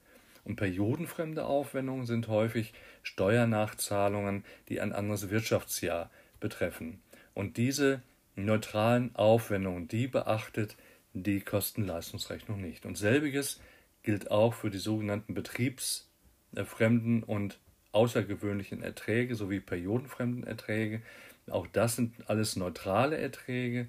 Und 0.45 0.57
periodenfremde 0.57 1.45
Aufwendungen 1.45 2.07
sind 2.07 2.29
häufig 2.29 2.73
Steuernachzahlungen, 3.03 4.45
die 4.69 4.81
ein 4.81 4.93
anderes 4.93 5.29
Wirtschaftsjahr 5.29 6.11
betreffen. 6.41 7.01
Und 7.35 7.57
diese 7.57 8.03
neutralen 8.37 9.15
Aufwendungen, 9.15 9.89
die 9.89 10.07
beachtet 10.07 10.77
die 11.13 11.41
Kostenleistungsrechnung 11.41 12.61
nicht. 12.61 12.87
Und 12.87 12.97
selbiges 12.97 13.61
gilt 14.03 14.31
auch 14.31 14.55
für 14.55 14.71
die 14.71 14.79
sogenannten 14.79 15.35
betriebsfremden 15.35 17.23
und 17.23 17.59
außergewöhnlichen 17.93 18.83
Erträge 18.83 19.35
sowie 19.35 19.61
periodenfremden 19.61 20.45
Erträge. 20.45 21.03
Auch 21.51 21.67
das 21.67 21.97
sind 21.97 22.15
alles 22.29 22.57
neutrale 22.57 23.19
Erträge. 23.19 23.89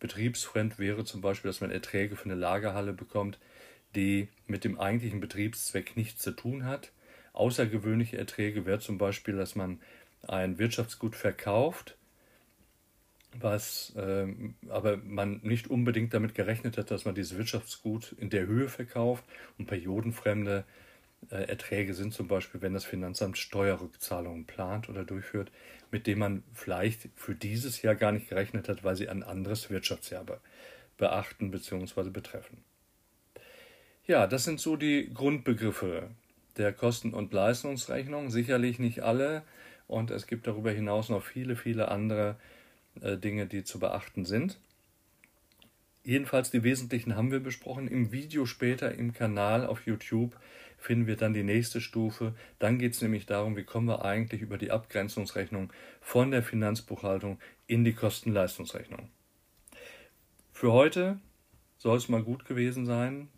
Betriebsfremd 0.00 0.78
wäre 0.78 1.04
zum 1.04 1.20
Beispiel, 1.20 1.48
dass 1.48 1.60
man 1.60 1.70
Erträge 1.70 2.16
für 2.16 2.26
eine 2.26 2.34
Lagerhalle 2.34 2.92
bekommt, 2.92 3.38
die 3.94 4.28
mit 4.46 4.64
dem 4.64 4.78
eigentlichen 4.78 5.20
Betriebszweck 5.20 5.96
nichts 5.96 6.22
zu 6.22 6.32
tun 6.32 6.64
hat. 6.64 6.92
Außergewöhnliche 7.32 8.18
Erträge 8.18 8.66
wäre 8.66 8.80
zum 8.80 8.98
Beispiel, 8.98 9.36
dass 9.36 9.54
man 9.54 9.80
ein 10.26 10.58
Wirtschaftsgut 10.58 11.16
verkauft, 11.16 11.96
was 13.38 13.94
äh, 13.96 14.26
aber 14.68 14.96
man 14.96 15.40
nicht 15.42 15.68
unbedingt 15.68 16.14
damit 16.14 16.34
gerechnet 16.34 16.78
hat, 16.78 16.90
dass 16.90 17.04
man 17.04 17.14
dieses 17.14 17.36
Wirtschaftsgut 17.36 18.12
in 18.18 18.30
der 18.30 18.46
Höhe 18.46 18.68
verkauft 18.68 19.24
und 19.58 19.66
periodenfremde 19.66 20.64
äh, 21.30 21.48
Erträge 21.48 21.94
sind 21.94 22.14
zum 22.14 22.28
Beispiel, 22.28 22.62
wenn 22.62 22.72
das 22.72 22.84
Finanzamt 22.84 23.38
Steuerrückzahlungen 23.38 24.46
plant 24.46 24.88
oder 24.88 25.04
durchführt, 25.04 25.50
mit 25.90 26.06
denen 26.06 26.20
man 26.20 26.42
vielleicht 26.54 27.08
für 27.16 27.34
dieses 27.34 27.82
Jahr 27.82 27.94
gar 27.94 28.12
nicht 28.12 28.28
gerechnet 28.28 28.68
hat, 28.68 28.84
weil 28.84 28.96
sie 28.96 29.08
ein 29.08 29.22
anderes 29.22 29.70
Wirtschaftsjahr 29.70 30.24
beachten 30.96 31.50
bzw. 31.50 32.10
betreffen. 32.10 32.58
Ja, 34.06 34.26
das 34.26 34.44
sind 34.44 34.58
so 34.58 34.76
die 34.76 35.12
Grundbegriffe 35.12 36.10
der 36.56 36.72
Kosten- 36.72 37.14
und 37.14 37.32
Leistungsrechnung. 37.32 38.30
Sicherlich 38.30 38.78
nicht 38.78 39.00
alle 39.00 39.42
und 39.86 40.10
es 40.10 40.26
gibt 40.26 40.46
darüber 40.46 40.70
hinaus 40.70 41.08
noch 41.08 41.22
viele, 41.22 41.56
viele 41.56 41.88
andere 41.88 42.36
Dinge, 43.18 43.46
die 43.46 43.64
zu 43.64 43.78
beachten 43.78 44.24
sind. 44.24 44.58
Jedenfalls 46.04 46.50
die 46.50 46.62
wesentlichen 46.62 47.16
haben 47.16 47.30
wir 47.30 47.40
besprochen. 47.40 47.86
Im 47.86 48.12
Video 48.12 48.46
später 48.46 48.94
im 48.94 49.12
Kanal 49.12 49.66
auf 49.66 49.86
YouTube 49.86 50.38
finden 50.78 51.06
wir 51.06 51.16
dann 51.16 51.34
die 51.34 51.42
nächste 51.42 51.82
Stufe. 51.82 52.34
Dann 52.58 52.78
geht 52.78 52.94
es 52.94 53.02
nämlich 53.02 53.26
darum, 53.26 53.54
wie 53.56 53.64
kommen 53.64 53.88
wir 53.88 54.02
eigentlich 54.04 54.40
über 54.40 54.56
die 54.56 54.70
Abgrenzungsrechnung 54.70 55.70
von 56.00 56.30
der 56.30 56.42
Finanzbuchhaltung 56.42 57.38
in 57.66 57.84
die 57.84 57.92
Kosten-Leistungsrechnung. 57.92 59.10
Für 60.52 60.72
heute 60.72 61.18
soll 61.76 61.98
es 61.98 62.08
mal 62.08 62.22
gut 62.22 62.46
gewesen 62.46 62.86
sein. 62.86 63.28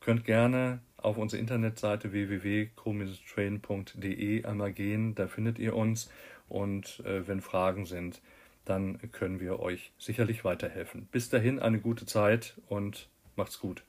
Könnt 0.00 0.24
gerne 0.24 0.78
auf 0.96 1.16
unsere 1.16 1.40
Internetseite 1.40 2.12
www.co-train.de 2.12 4.44
einmal 4.44 4.72
gehen, 4.72 5.14
da 5.14 5.26
findet 5.26 5.58
ihr 5.58 5.74
uns 5.74 6.10
und 6.48 7.02
äh, 7.04 7.26
wenn 7.26 7.40
Fragen 7.40 7.86
sind, 7.86 8.20
dann 8.70 8.98
können 9.12 9.40
wir 9.40 9.60
euch 9.60 9.92
sicherlich 9.98 10.44
weiterhelfen. 10.44 11.06
Bis 11.10 11.28
dahin 11.28 11.58
eine 11.58 11.80
gute 11.80 12.06
Zeit 12.06 12.60
und 12.68 13.10
macht's 13.36 13.58
gut. 13.58 13.82